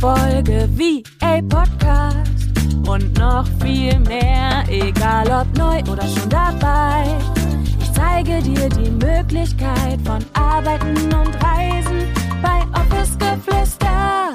Folge 0.00 0.68
VA 0.76 1.40
Podcast 1.48 2.52
und 2.86 3.18
noch 3.18 3.46
viel 3.62 3.98
mehr, 4.00 4.64
egal 4.68 5.26
ob 5.28 5.56
neu 5.56 5.80
oder 5.90 6.06
schon 6.06 6.28
dabei. 6.28 7.16
Ich 7.80 7.92
zeige 7.92 8.42
dir 8.42 8.68
die 8.68 8.90
Möglichkeit 8.90 9.98
von 10.04 10.22
Arbeiten 10.34 10.96
und 11.14 11.34
Reisen 11.42 12.12
bei 12.42 12.60
Office 12.78 13.16
Geflüster. 13.18 14.34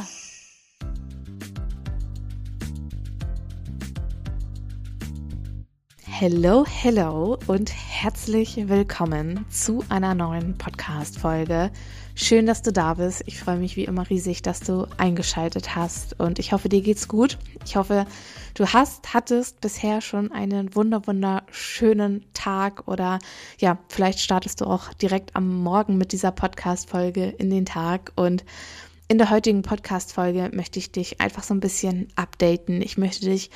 Hello, 6.07 6.66
hello 6.68 7.38
und 7.46 7.71
herzlich 8.04 8.68
willkommen 8.68 9.45
zu 9.52 9.84
einer 9.89 10.16
neuen 10.16 10.57
Podcast-Folge. 10.57 11.70
Schön, 12.16 12.48
dass 12.48 12.63
du 12.63 12.73
da 12.73 12.95
bist. 12.95 13.21
Ich 13.27 13.39
freue 13.39 13.57
mich 13.57 13.76
wie 13.76 13.84
immer 13.84 14.09
riesig, 14.09 14.41
dass 14.41 14.59
du 14.59 14.88
eingeschaltet 14.98 15.76
hast 15.76 16.20
und 16.20 16.40
ich 16.40 16.52
hoffe, 16.52 16.67
dir 16.67 16.81
geht's 16.81 17.07
gut. 17.07 17.38
Ich 17.63 17.76
hoffe, 17.76 18.07
du 18.55 18.66
hast, 18.66 19.13
hattest 19.13 19.62
bisher 19.62 20.02
schon 20.02 20.31
einen 20.31 20.73
wunder, 20.73 21.05
wunderschönen 21.05 22.26
Tag 22.34 22.88
oder 22.88 23.20
ja, 23.59 23.77
vielleicht 23.88 24.20
startest 24.20 24.62
du 24.62 24.65
auch 24.65 24.91
direkt 24.95 25.35
am 25.35 25.62
Morgen 25.62 25.99
mit 25.99 26.12
dieser 26.12 26.31
Podcast-Folge 26.31 27.26
in 27.26 27.52
den 27.52 27.68
Tag 27.68 28.13
und 28.15 28.43
in 29.11 29.17
der 29.17 29.29
heutigen 29.29 29.61
Podcast-Folge 29.61 30.51
möchte 30.53 30.79
ich 30.79 30.93
dich 30.93 31.20
einfach 31.20 31.43
so 31.43 31.53
ein 31.53 31.59
bisschen 31.59 32.07
updaten. 32.15 32.81
Ich 32.81 32.97
möchte 32.97 33.25
dich 33.25 33.49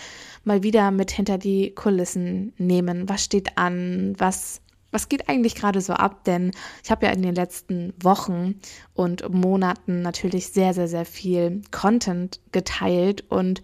mal 0.43 0.63
wieder 0.63 0.91
mit 0.91 1.11
hinter 1.11 1.37
die 1.37 1.71
Kulissen 1.73 2.51
nehmen. 2.57 3.07
Was 3.07 3.23
steht 3.23 3.57
an? 3.57 4.15
Was, 4.17 4.59
was 4.95 5.09
geht 5.09 5.27
eigentlich 5.27 5.55
gerade 5.55 5.81
so 5.81 5.94
ab? 5.94 6.23
Denn 6.23 6.52
ich 6.84 6.90
habe 6.90 7.05
ja 7.05 7.12
in 7.12 7.22
den 7.22 7.35
letzten 7.35 7.93
Wochen 8.01 8.55
und 8.93 9.29
Monaten 9.29 10.02
natürlich 10.02 10.48
sehr, 10.48 10.74
sehr, 10.74 10.87
sehr 10.87 11.05
viel 11.05 11.62
Content 11.70 12.40
geteilt 12.52 13.26
und 13.29 13.62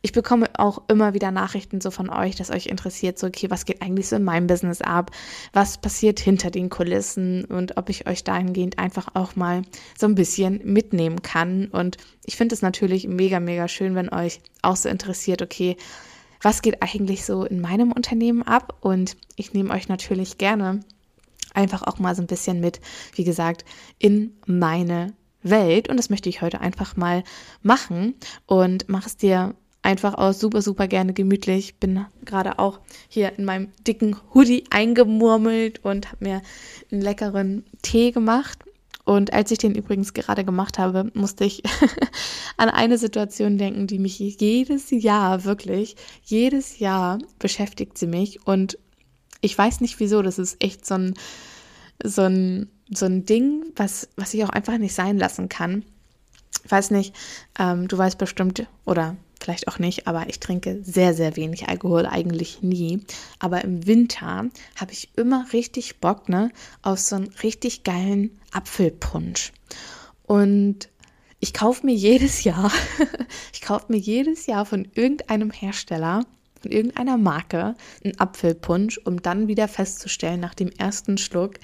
ich 0.00 0.12
bekomme 0.12 0.46
auch 0.56 0.82
immer 0.88 1.12
wieder 1.12 1.32
Nachrichten 1.32 1.80
so 1.80 1.90
von 1.90 2.08
euch, 2.08 2.36
dass 2.36 2.50
euch 2.50 2.66
interessiert, 2.66 3.18
so, 3.18 3.26
okay, 3.26 3.50
was 3.50 3.64
geht 3.64 3.82
eigentlich 3.82 4.08
so 4.08 4.14
in 4.14 4.22
meinem 4.22 4.46
Business 4.46 4.80
ab? 4.80 5.10
Was 5.52 5.78
passiert 5.78 6.20
hinter 6.20 6.52
den 6.52 6.70
Kulissen? 6.70 7.44
Und 7.44 7.76
ob 7.76 7.88
ich 7.88 8.06
euch 8.06 8.22
dahingehend 8.22 8.78
einfach 8.78 9.08
auch 9.14 9.34
mal 9.34 9.62
so 9.98 10.06
ein 10.06 10.14
bisschen 10.14 10.60
mitnehmen 10.62 11.22
kann. 11.22 11.66
Und 11.66 11.96
ich 12.24 12.36
finde 12.36 12.54
es 12.54 12.62
natürlich 12.62 13.08
mega, 13.08 13.40
mega 13.40 13.66
schön, 13.66 13.96
wenn 13.96 14.08
euch 14.08 14.40
auch 14.62 14.76
so 14.76 14.88
interessiert, 14.88 15.42
okay, 15.42 15.76
was 16.40 16.62
geht 16.62 16.82
eigentlich 16.82 17.24
so 17.24 17.44
in 17.44 17.60
meinem 17.60 17.92
Unternehmen 17.92 18.42
ab? 18.42 18.76
Und 18.80 19.16
ich 19.36 19.52
nehme 19.52 19.70
euch 19.70 19.88
natürlich 19.88 20.38
gerne 20.38 20.80
einfach 21.54 21.82
auch 21.82 21.98
mal 21.98 22.14
so 22.14 22.22
ein 22.22 22.26
bisschen 22.26 22.60
mit, 22.60 22.80
wie 23.14 23.24
gesagt, 23.24 23.64
in 23.98 24.36
meine 24.46 25.14
Welt. 25.42 25.88
Und 25.88 25.96
das 25.96 26.10
möchte 26.10 26.28
ich 26.28 26.42
heute 26.42 26.60
einfach 26.60 26.96
mal 26.96 27.24
machen 27.62 28.14
und 28.46 28.88
mache 28.88 29.06
es 29.06 29.16
dir 29.16 29.54
einfach 29.82 30.14
aus, 30.14 30.40
super, 30.40 30.62
super 30.62 30.88
gerne 30.88 31.12
gemütlich. 31.12 31.76
Bin 31.76 32.04
gerade 32.24 32.58
auch 32.58 32.80
hier 33.08 33.38
in 33.38 33.44
meinem 33.44 33.72
dicken 33.86 34.16
Hoodie 34.34 34.64
eingemurmelt 34.70 35.84
und 35.84 36.08
habe 36.08 36.24
mir 36.24 36.42
einen 36.90 37.00
leckeren 37.00 37.64
Tee 37.82 38.10
gemacht. 38.10 38.64
Und 39.08 39.32
als 39.32 39.50
ich 39.50 39.56
den 39.56 39.74
übrigens 39.74 40.12
gerade 40.12 40.44
gemacht 40.44 40.78
habe, 40.78 41.10
musste 41.14 41.46
ich 41.46 41.62
an 42.58 42.68
eine 42.68 42.98
Situation 42.98 43.56
denken, 43.56 43.86
die 43.86 43.98
mich 43.98 44.18
jedes 44.18 44.90
Jahr, 44.90 45.44
wirklich, 45.44 45.96
jedes 46.24 46.78
Jahr 46.78 47.18
beschäftigt 47.38 47.96
sie 47.96 48.06
mich. 48.06 48.46
Und 48.46 48.76
ich 49.40 49.56
weiß 49.56 49.80
nicht 49.80 49.98
wieso, 49.98 50.20
das 50.20 50.38
ist 50.38 50.62
echt 50.62 50.84
so 50.84 50.96
ein, 50.96 51.14
so 52.04 52.20
ein, 52.20 52.68
so 52.90 53.06
ein 53.06 53.24
Ding, 53.24 53.64
was, 53.76 54.10
was 54.16 54.34
ich 54.34 54.44
auch 54.44 54.50
einfach 54.50 54.76
nicht 54.76 54.94
sein 54.94 55.16
lassen 55.16 55.48
kann. 55.48 55.86
Ich 56.66 56.70
weiß 56.70 56.90
nicht, 56.90 57.14
ähm, 57.58 57.88
du 57.88 57.96
weißt 57.96 58.18
bestimmt, 58.18 58.66
oder 58.84 59.16
vielleicht 59.40 59.68
auch 59.68 59.78
nicht, 59.78 60.06
aber 60.06 60.28
ich 60.28 60.40
trinke 60.40 60.80
sehr, 60.82 61.14
sehr 61.14 61.36
wenig 61.36 61.68
Alkohol, 61.68 62.06
eigentlich 62.06 62.62
nie. 62.62 63.00
Aber 63.38 63.62
im 63.64 63.86
Winter 63.86 64.48
habe 64.76 64.92
ich 64.92 65.10
immer 65.16 65.46
richtig 65.52 66.00
Bock 66.00 66.28
ne, 66.28 66.50
auf 66.82 66.98
so 66.98 67.16
einen 67.16 67.28
richtig 67.42 67.84
geilen 67.84 68.38
Apfelpunsch. 68.52 69.52
Und 70.24 70.88
ich 71.40 71.54
kaufe 71.54 71.86
mir 71.86 71.94
jedes 71.94 72.44
Jahr, 72.44 72.72
ich 73.52 73.62
kaufe 73.62 73.86
mir 73.88 73.98
jedes 73.98 74.46
Jahr 74.46 74.66
von 74.66 74.88
irgendeinem 74.94 75.50
Hersteller, 75.50 76.24
von 76.60 76.72
irgendeiner 76.72 77.16
Marke 77.16 77.76
einen 78.04 78.18
Apfelpunsch, 78.18 78.98
um 78.98 79.22
dann 79.22 79.46
wieder 79.46 79.68
festzustellen, 79.68 80.40
nach 80.40 80.54
dem 80.54 80.70
ersten 80.70 81.16
Schluck, 81.16 81.54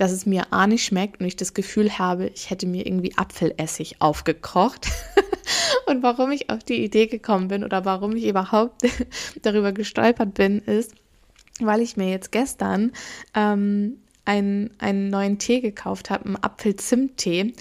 dass 0.00 0.12
es 0.12 0.24
mir 0.24 0.50
A 0.50 0.66
nicht 0.66 0.82
schmeckt 0.82 1.20
und 1.20 1.26
ich 1.26 1.36
das 1.36 1.52
Gefühl 1.52 1.98
habe, 1.98 2.28
ich 2.28 2.48
hätte 2.48 2.66
mir 2.66 2.86
irgendwie 2.86 3.12
Apfelessig 3.18 3.96
aufgekocht. 3.98 4.88
und 5.86 6.02
warum 6.02 6.32
ich 6.32 6.48
auf 6.48 6.64
die 6.64 6.82
Idee 6.82 7.06
gekommen 7.06 7.48
bin 7.48 7.64
oder 7.64 7.84
warum 7.84 8.16
ich 8.16 8.26
überhaupt 8.26 8.80
darüber 9.42 9.72
gestolpert 9.72 10.32
bin, 10.32 10.60
ist, 10.60 10.94
weil 11.60 11.82
ich 11.82 11.98
mir 11.98 12.08
jetzt 12.08 12.32
gestern 12.32 12.92
ähm, 13.34 13.98
einen, 14.24 14.70
einen 14.78 15.10
neuen 15.10 15.38
Tee 15.38 15.60
gekauft 15.60 16.08
habe, 16.08 16.24
einen 16.24 16.42
Apfel-Zimt-Tee. 16.42 17.52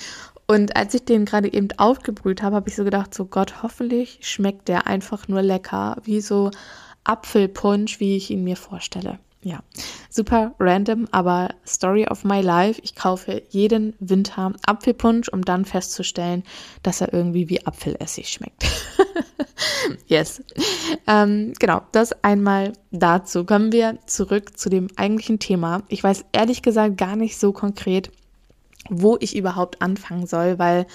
Und 0.48 0.78
als 0.78 0.94
ich 0.94 1.04
den 1.04 1.26
gerade 1.26 1.52
eben 1.52 1.68
aufgebrüht 1.78 2.42
habe, 2.42 2.56
habe 2.56 2.70
ich 2.70 2.78
so 2.78 2.86
gedacht, 2.86 3.14
so 3.14 3.26
Gott, 3.26 3.64
hoffentlich 3.64 4.20
schmeckt 4.22 4.70
der 4.70 4.88
einfach 4.88 5.28
nur 5.28 5.42
lecker, 5.42 5.98
wie 6.06 6.22
so 6.22 6.52
Apfelpunsch, 7.04 8.00
wie 8.00 8.16
ich 8.16 8.30
ihn 8.30 8.46
mir 8.46 8.56
vorstelle 8.56 9.20
ja, 9.42 9.64
super 10.10 10.54
random, 10.60 11.08
aber 11.12 11.56
Story 11.66 12.06
of 12.08 12.24
my 12.26 12.42
life. 12.42 12.82
Ich 12.84 12.96
kaufe 12.96 13.44
jeden 13.50 13.96
Winter 14.00 14.54
Apfelpunsch, 14.66 15.30
um 15.30 15.44
dann 15.44 15.66
festzustellen, 15.66 16.44
dass 16.84 17.02
er 17.02 17.14
irgendwie 17.14 17.48
wie 17.50 17.66
Apfelessig 17.66 18.30
schmeckt. 18.30 18.66
yes. 20.08 20.44
Ähm, 21.08 21.54
genau, 21.58 21.82
das 21.94 22.12
einmal 22.24 22.74
dazu. 22.92 23.46
Kommen 23.46 23.72
wir 23.72 23.98
zurück 24.06 24.58
zu 24.58 24.70
dem 24.70 24.88
eigentlichen 24.98 25.40
Thema. 25.40 25.84
Ich 25.88 26.04
weiß 26.04 26.26
ehrlich 26.34 26.62
gesagt 26.62 26.98
gar 26.98 27.16
nicht 27.16 27.38
so 27.38 27.54
konkret, 27.54 28.12
wo 28.90 29.18
ich 29.20 29.38
überhaupt 29.38 29.82
anfangen 29.82 30.28
soll, 30.28 30.60
weil, 30.60 30.86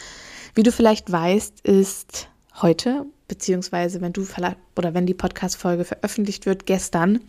wie 0.54 0.62
du 0.62 0.72
vielleicht 0.72 1.10
weißt, 1.10 1.60
ist 1.62 2.28
heute 2.60 3.06
beziehungsweise 3.28 4.00
wenn 4.00 4.12
du 4.12 4.26
oder 4.76 4.94
wenn 4.94 5.06
die 5.06 5.14
Podcast-Folge 5.14 5.84
veröffentlicht 5.84 6.46
wird, 6.46 6.66
gestern, 6.66 7.20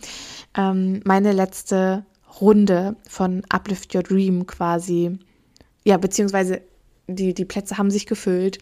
ähm, 0.58 1.02
meine 1.06 1.32
letzte 1.32 2.06
Runde 2.42 2.96
von 3.08 3.44
Uplift 3.50 3.96
Your 3.96 4.04
Dream 4.04 4.46
quasi, 4.46 5.18
ja, 5.84 5.98
beziehungsweise 5.98 6.62
die, 7.08 7.34
die 7.34 7.46
Plätze 7.46 7.78
haben 7.78 7.92
sich 7.92 8.06
gefüllt 8.06 8.60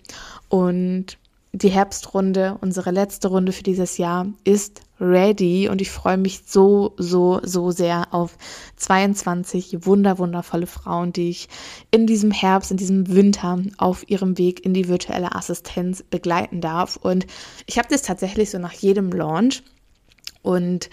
und 0.49 1.17
die 1.55 1.69
Herbstrunde, 1.69 2.57
unsere 2.61 2.89
letzte 2.89 3.27
Runde 3.27 3.51
für 3.51 3.61
dieses 3.61 3.99
Jahr, 3.99 4.25
ist 4.43 4.81
ready 4.99 5.69
und 5.69 5.81
ich 5.81 5.91
freue 5.91 6.17
mich 6.17 6.41
so, 6.47 6.93
so, 6.97 7.39
so 7.43 7.69
sehr 7.69 8.11
auf 8.11 8.37
22 8.77 9.85
wunder, 9.85 10.17
wundervolle 10.17 10.65
Frauen, 10.65 11.13
die 11.13 11.29
ich 11.29 11.49
in 11.91 12.07
diesem 12.07 12.31
Herbst, 12.31 12.71
in 12.71 12.77
diesem 12.77 13.13
Winter 13.13 13.61
auf 13.77 14.09
ihrem 14.09 14.39
Weg 14.39 14.65
in 14.65 14.73
die 14.73 14.87
virtuelle 14.87 15.35
Assistenz 15.35 16.01
begleiten 16.01 16.59
darf. 16.59 16.95
Und 16.95 17.27
ich 17.67 17.77
habe 17.77 17.87
das 17.87 18.01
tatsächlich 18.01 18.49
so 18.49 18.57
nach 18.57 18.73
jedem 18.73 19.11
Launch 19.11 19.61
und 20.41 20.89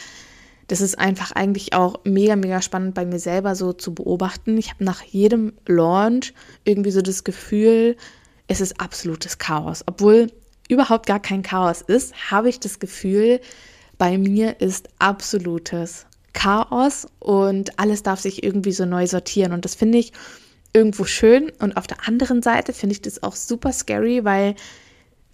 das 0.66 0.82
ist 0.82 0.98
einfach 0.98 1.32
eigentlich 1.32 1.72
auch 1.72 2.00
mega, 2.04 2.36
mega 2.36 2.60
spannend 2.60 2.94
bei 2.94 3.06
mir 3.06 3.18
selber 3.18 3.54
so 3.54 3.72
zu 3.72 3.94
beobachten. 3.94 4.58
Ich 4.58 4.70
habe 4.70 4.84
nach 4.84 5.02
jedem 5.02 5.54
Launch 5.66 6.34
irgendwie 6.64 6.92
so 6.92 7.00
das 7.00 7.24
Gefühl, 7.24 7.96
es 8.46 8.60
ist 8.60 8.78
absolutes 8.78 9.38
Chaos. 9.38 9.82
Obwohl 9.86 10.30
überhaupt 10.70 11.06
gar 11.06 11.20
kein 11.20 11.42
Chaos 11.42 11.82
ist, 11.82 12.30
habe 12.30 12.48
ich 12.48 12.60
das 12.60 12.78
Gefühl, 12.78 13.40
bei 13.98 14.16
mir 14.16 14.60
ist 14.60 14.88
absolutes 14.98 16.06
Chaos 16.32 17.08
und 17.18 17.78
alles 17.78 18.02
darf 18.02 18.20
sich 18.20 18.42
irgendwie 18.42 18.72
so 18.72 18.86
neu 18.86 19.06
sortieren. 19.06 19.52
Und 19.52 19.64
das 19.64 19.74
finde 19.74 19.98
ich 19.98 20.12
irgendwo 20.72 21.04
schön. 21.04 21.50
Und 21.58 21.76
auf 21.76 21.86
der 21.86 22.06
anderen 22.06 22.40
Seite 22.40 22.72
finde 22.72 22.94
ich 22.94 23.02
das 23.02 23.22
auch 23.22 23.34
super 23.34 23.72
scary, 23.72 24.24
weil 24.24 24.54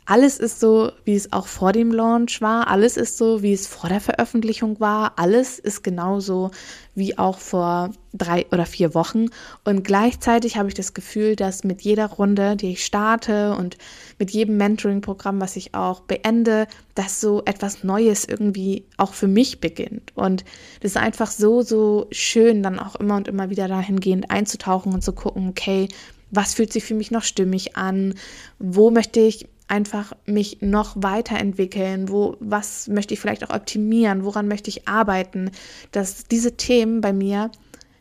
alles 0.08 0.38
ist 0.38 0.60
so, 0.60 0.92
wie 1.04 1.16
es 1.16 1.32
auch 1.32 1.48
vor 1.48 1.72
dem 1.72 1.90
Launch 1.90 2.40
war. 2.40 2.68
Alles 2.68 2.96
ist 2.96 3.18
so, 3.18 3.42
wie 3.42 3.52
es 3.52 3.66
vor 3.66 3.90
der 3.90 4.00
Veröffentlichung 4.00 4.78
war. 4.78 5.18
Alles 5.18 5.58
ist 5.58 5.82
genauso 5.82 6.52
wie 6.94 7.18
auch 7.18 7.38
vor 7.40 7.90
drei 8.14 8.46
oder 8.52 8.66
vier 8.66 8.94
Wochen. 8.94 9.26
Und 9.64 9.82
gleichzeitig 9.82 10.56
habe 10.56 10.68
ich 10.68 10.74
das 10.74 10.94
Gefühl, 10.94 11.34
dass 11.34 11.64
mit 11.64 11.82
jeder 11.82 12.06
Runde, 12.06 12.54
die 12.54 12.70
ich 12.70 12.84
starte 12.84 13.56
und 13.56 13.78
mit 14.20 14.30
jedem 14.30 14.56
Mentoring-Programm, 14.58 15.40
was 15.40 15.56
ich 15.56 15.74
auch 15.74 16.00
beende, 16.00 16.68
dass 16.94 17.20
so 17.20 17.42
etwas 17.44 17.82
Neues 17.82 18.24
irgendwie 18.24 18.84
auch 18.98 19.12
für 19.12 19.28
mich 19.28 19.60
beginnt. 19.60 20.12
Und 20.14 20.44
das 20.80 20.92
ist 20.92 20.98
einfach 20.98 21.32
so, 21.32 21.62
so 21.62 22.06
schön, 22.12 22.62
dann 22.62 22.78
auch 22.78 22.94
immer 22.94 23.16
und 23.16 23.26
immer 23.26 23.50
wieder 23.50 23.66
dahingehend 23.66 24.30
einzutauchen 24.30 24.94
und 24.94 25.02
zu 25.02 25.12
gucken, 25.12 25.48
okay, 25.48 25.88
was 26.30 26.54
fühlt 26.54 26.72
sich 26.72 26.84
für 26.84 26.94
mich 26.94 27.10
noch 27.10 27.22
stimmig 27.22 27.76
an? 27.76 28.14
Wo 28.58 28.90
möchte 28.90 29.20
ich 29.20 29.48
einfach 29.68 30.12
mich 30.26 30.58
noch 30.60 30.94
weiterentwickeln, 30.96 32.08
wo 32.08 32.36
was 32.40 32.88
möchte 32.88 33.14
ich 33.14 33.20
vielleicht 33.20 33.44
auch 33.44 33.54
optimieren, 33.54 34.24
woran 34.24 34.48
möchte 34.48 34.70
ich 34.70 34.86
arbeiten, 34.88 35.50
dass 35.92 36.24
diese 36.24 36.56
Themen 36.56 37.00
bei 37.00 37.12
mir 37.12 37.50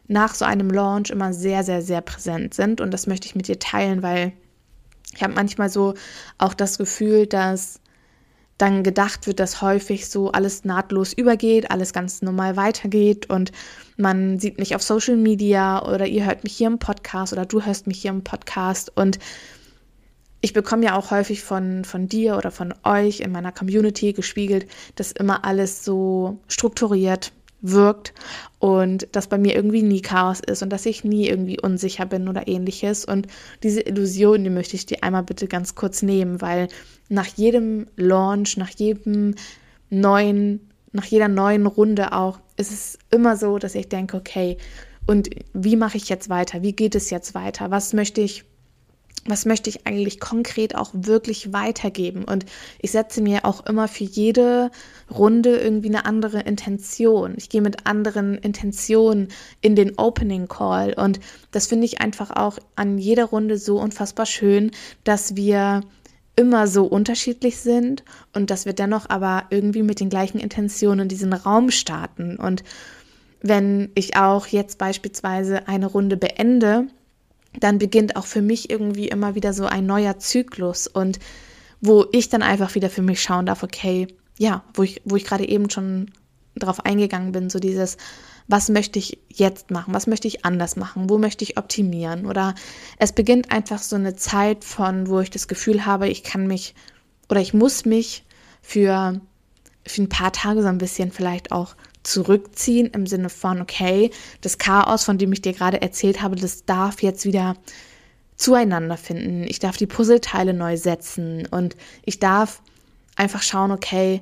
nach 0.08 0.36
so 0.36 0.46
einem 0.46 0.70
Launch 0.70 1.10
immer 1.10 1.34
sehr 1.34 1.64
sehr 1.64 1.82
sehr 1.82 2.02
präsent 2.02 2.54
sind 2.54 2.82
und 2.82 2.92
das 2.92 3.08
möchte 3.08 3.28
ich 3.28 3.36
mit 3.36 3.48
dir 3.48 3.60
teilen, 3.60 4.04
weil 4.04 4.34
Ich 5.14 5.24
habe 5.24 5.34
manchmal 5.34 5.70
so 5.70 5.94
auch 6.38 6.54
das 6.54 6.78
Gefühl, 6.78 7.26
dass 7.28 7.80
dann 8.58 8.84
gedacht 8.84 9.28
wird, 9.28 9.40
dass 9.40 9.62
häufig 9.62 10.08
so 10.10 10.32
alles 10.32 10.64
nahtlos 10.64 11.12
übergeht, 11.14 11.72
alles 11.72 11.92
ganz 11.94 12.22
normal 12.22 12.56
weitergeht 12.56 13.30
und 13.30 13.52
man 13.98 14.40
sieht 14.40 14.60
mich 14.60 14.76
auf 14.76 14.82
Social 14.82 15.18
Media 15.18 15.86
oder 15.86 16.06
ihr 16.08 16.26
hört 16.26 16.44
mich 16.44 16.56
hier 16.56 16.68
im 16.68 16.80
Podcast 16.80 17.34
oder 17.34 17.46
du 17.46 17.62
hörst 17.62 17.88
mich 17.88 18.02
hier 18.02 18.12
im 18.12 18.24
Podcast 18.24 18.92
und 18.96 19.20
ich 20.46 20.54
bekomme 20.54 20.86
ja 20.86 20.96
auch 20.96 21.10
häufig 21.10 21.42
von, 21.42 21.84
von 21.86 22.08
dir 22.08 22.38
oder 22.38 22.52
von 22.52 22.72
euch 22.84 23.22
in 23.22 23.32
meiner 23.32 23.52
Community 23.52 24.14
gespiegelt, 24.14 24.68
dass 24.96 25.12
immer 25.12 25.44
alles 25.44 25.84
so 25.84 26.38
strukturiert 26.48 27.32
wirkt 27.62 28.14
und 28.60 29.08
dass 29.12 29.26
bei 29.26 29.40
mir 29.40 29.56
irgendwie 29.56 29.82
nie 29.82 30.04
Chaos 30.04 30.42
ist 30.42 30.62
und 30.62 30.70
dass 30.70 30.86
ich 30.86 31.04
nie 31.04 31.28
irgendwie 31.28 31.60
unsicher 31.60 32.06
bin 32.06 32.28
oder 32.28 32.48
ähnliches. 32.48 33.06
Und 33.06 33.26
diese 33.64 33.82
Illusion, 33.82 34.44
die 34.44 34.52
möchte 34.52 34.76
ich 34.76 34.86
dir 34.86 35.04
einmal 35.04 35.24
bitte 35.24 35.48
ganz 35.48 35.74
kurz 35.74 36.04
nehmen, 36.04 36.42
weil 36.42 36.68
nach 37.10 37.26
jedem 37.26 37.88
Launch, 37.96 38.56
nach 38.56 38.70
jedem 38.70 39.34
neuen, 39.90 40.70
nach 40.92 41.06
jeder 41.06 41.28
neuen 41.28 41.66
Runde 41.66 42.14
auch, 42.14 42.40
ist 42.56 42.72
es 42.72 43.00
immer 43.10 43.36
so, 43.36 43.58
dass 43.58 43.74
ich 43.74 43.90
denke, 43.90 44.16
okay, 44.16 44.58
und 45.08 45.28
wie 45.54 45.76
mache 45.76 45.98
ich 45.98 46.08
jetzt 46.08 46.30
weiter? 46.30 46.62
Wie 46.62 46.74
geht 46.74 46.94
es 46.94 47.10
jetzt 47.10 47.34
weiter? 47.34 47.72
Was 47.72 47.94
möchte 47.94 48.22
ich 48.22 48.46
was 49.28 49.46
möchte 49.46 49.70
ich 49.70 49.88
eigentlich 49.88 50.20
konkret 50.20 50.76
auch 50.76 50.92
wirklich 50.94 51.52
weitergeben? 51.52 52.24
Und 52.26 52.46
ich 52.80 52.92
setze 52.92 53.22
mir 53.22 53.44
auch 53.44 53.66
immer 53.66 53.88
für 53.88 54.04
jede 54.04 54.70
Runde 55.12 55.58
irgendwie 55.58 55.90
eine 55.90 56.06
andere 56.06 56.42
Intention. 56.42 57.34
Ich 57.38 57.50
gehe 57.50 57.62
mit 57.62 57.88
anderen 57.88 58.38
Intentionen 58.38 59.30
in 59.62 59.76
den 59.76 59.98
Opening 59.98 60.48
Call. 60.48 60.94
Und 60.94 61.20
das 61.52 61.68
finde 61.68 61.86
ich 61.86 62.02
einfach 62.02 62.32
auch 62.32 62.60
an 62.76 63.00
jeder 63.00 63.26
Runde 63.26 63.58
so 63.58 63.80
unfassbar 63.80 64.28
schön, 64.28 64.72
dass 65.04 65.36
wir 65.36 65.82
immer 66.36 66.68
so 66.68 66.86
unterschiedlich 66.86 67.58
sind 67.58 68.04
und 68.34 68.50
dass 68.50 68.66
wir 68.66 68.74
dennoch 68.74 69.10
aber 69.10 69.46
irgendwie 69.50 69.84
mit 69.84 70.00
den 70.00 70.10
gleichen 70.10 70.40
Intentionen 70.40 71.02
in 71.02 71.10
diesen 71.10 71.34
Raum 71.34 71.72
starten. 71.72 72.36
Und 72.38 72.64
wenn 73.42 73.92
ich 73.96 74.18
auch 74.18 74.48
jetzt 74.48 74.78
beispielsweise 74.78 75.68
eine 75.68 75.88
Runde 75.88 76.18
beende, 76.18 76.88
dann 77.60 77.78
beginnt 77.80 78.16
auch 78.16 78.26
für 78.26 78.42
mich 78.42 78.70
irgendwie 78.70 79.08
immer 79.08 79.36
wieder 79.36 79.54
so 79.54 79.66
ein 79.66 79.86
neuer 79.86 80.20
Zyklus 80.20 80.88
und 80.88 81.20
wo 81.82 82.06
ich 82.12 82.30
dann 82.30 82.42
einfach 82.42 82.76
wieder 82.76 82.90
für 82.90 83.02
mich 83.02 83.22
schauen 83.22 83.46
darf, 83.46 83.64
okay, 83.64 84.08
ja, 84.38 84.64
wo 84.74 84.84
ich, 84.84 85.02
wo 85.06 85.16
ich 85.16 85.26
gerade 85.26 85.48
eben 85.48 85.70
schon 85.70 86.12
drauf 86.56 86.86
eingegangen 86.86 87.32
bin, 87.32 87.50
so 87.50 87.60
dieses, 87.60 87.98
was 88.48 88.70
möchte 88.70 89.00
ich 89.00 89.20
jetzt 89.30 89.72
machen, 89.72 89.94
was 89.94 90.08
möchte 90.08 90.28
ich 90.28 90.46
anders 90.46 90.76
machen, 90.76 91.10
wo 91.10 91.18
möchte 91.18 91.44
ich 91.44 91.58
optimieren? 91.58 92.26
Oder 92.26 92.56
es 92.98 93.12
beginnt 93.12 93.52
einfach 93.52 93.80
so 93.80 93.96
eine 93.96 94.16
Zeit 94.16 94.64
von, 94.64 95.08
wo 95.08 95.20
ich 95.20 95.30
das 95.30 95.48
Gefühl 95.48 95.86
habe, 95.86 96.08
ich 96.08 96.24
kann 96.24 96.48
mich 96.48 96.76
oder 97.30 97.42
ich 97.42 97.54
muss 97.54 97.86
mich 97.86 98.24
für, 98.62 99.20
für 99.86 100.02
ein 100.02 100.10
paar 100.10 100.32
Tage 100.32 100.62
so 100.62 100.68
ein 100.68 100.78
bisschen 100.78 101.12
vielleicht 101.12 101.52
auch 101.52 101.76
zurückziehen 102.06 102.88
im 102.88 103.08
Sinne 103.08 103.30
von, 103.30 103.62
okay, 103.62 104.12
das 104.42 104.58
Chaos, 104.58 105.04
von 105.04 105.18
dem 105.18 105.34
ich 105.34 105.42
dir 105.42 105.54
gerade 105.54 105.82
erzählt 105.82 106.22
habe, 106.22 106.36
das 106.36 106.66
darf 106.66 107.02
jetzt 107.02 107.26
wieder 107.26 107.56
zueinander 108.36 108.98
finden. 108.98 109.44
Ich 109.44 109.60
darf 109.60 109.78
die 109.78 109.88
Puzzleteile 109.88 110.54
neu 110.54 110.78
setzen 110.78 111.48
und 111.50 111.76
ich 112.04 112.20
darf 112.20 112.62
einfach 113.16 113.42
schauen, 113.42 113.72
okay, 113.72 114.22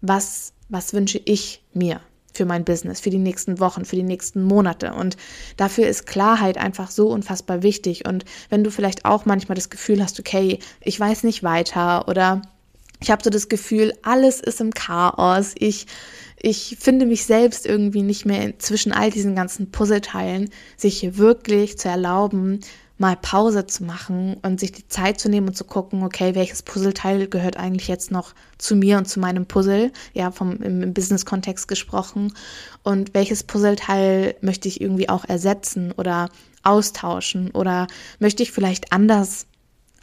was, 0.00 0.52
was 0.68 0.92
wünsche 0.92 1.20
ich 1.24 1.62
mir 1.72 2.00
für 2.32 2.44
mein 2.44 2.64
Business, 2.64 3.00
für 3.00 3.10
die 3.10 3.18
nächsten 3.18 3.58
Wochen, 3.58 3.84
für 3.84 3.96
die 3.96 4.02
nächsten 4.02 4.42
Monate. 4.42 4.92
Und 4.94 5.16
dafür 5.56 5.88
ist 5.88 6.06
Klarheit 6.06 6.56
einfach 6.56 6.90
so 6.90 7.08
unfassbar 7.08 7.62
wichtig. 7.62 8.06
Und 8.06 8.24
wenn 8.48 8.62
du 8.62 8.70
vielleicht 8.70 9.04
auch 9.04 9.24
manchmal 9.24 9.56
das 9.56 9.70
Gefühl 9.70 10.02
hast, 10.02 10.20
okay, 10.20 10.58
ich 10.80 10.98
weiß 10.98 11.24
nicht 11.24 11.42
weiter 11.42 12.06
oder 12.06 12.42
ich 13.00 13.10
habe 13.10 13.22
so 13.22 13.30
das 13.30 13.48
Gefühl, 13.48 13.92
alles 14.02 14.40
ist 14.40 14.60
im 14.60 14.72
Chaos, 14.72 15.54
ich 15.58 15.86
ich 16.40 16.76
finde 16.78 17.06
mich 17.06 17.24
selbst 17.24 17.66
irgendwie 17.66 18.02
nicht 18.02 18.24
mehr 18.24 18.58
zwischen 18.58 18.92
all 18.92 19.10
diesen 19.10 19.34
ganzen 19.34 19.72
Puzzleteilen, 19.72 20.50
sich 20.76 21.18
wirklich 21.18 21.78
zu 21.78 21.88
erlauben, 21.88 22.60
mal 22.98 23.16
Pause 23.16 23.66
zu 23.66 23.84
machen 23.84 24.36
und 24.42 24.60
sich 24.60 24.72
die 24.72 24.86
Zeit 24.88 25.20
zu 25.20 25.28
nehmen 25.28 25.48
und 25.48 25.54
zu 25.56 25.64
gucken, 25.64 26.02
okay, 26.02 26.34
welches 26.34 26.62
Puzzleteil 26.62 27.28
gehört 27.28 27.56
eigentlich 27.56 27.88
jetzt 27.88 28.10
noch 28.10 28.34
zu 28.58 28.74
mir 28.74 28.98
und 28.98 29.06
zu 29.06 29.20
meinem 29.20 29.46
Puzzle, 29.46 29.92
ja, 30.14 30.30
vom 30.32 30.60
im 30.62 30.92
Business-Kontext 30.94 31.68
gesprochen. 31.68 32.34
Und 32.82 33.14
welches 33.14 33.44
Puzzleteil 33.44 34.34
möchte 34.40 34.68
ich 34.68 34.80
irgendwie 34.80 35.08
auch 35.08 35.24
ersetzen 35.24 35.92
oder 35.92 36.28
austauschen 36.64 37.52
oder 37.52 37.86
möchte 38.18 38.42
ich 38.42 38.52
vielleicht 38.52 38.92
anders 38.92 39.46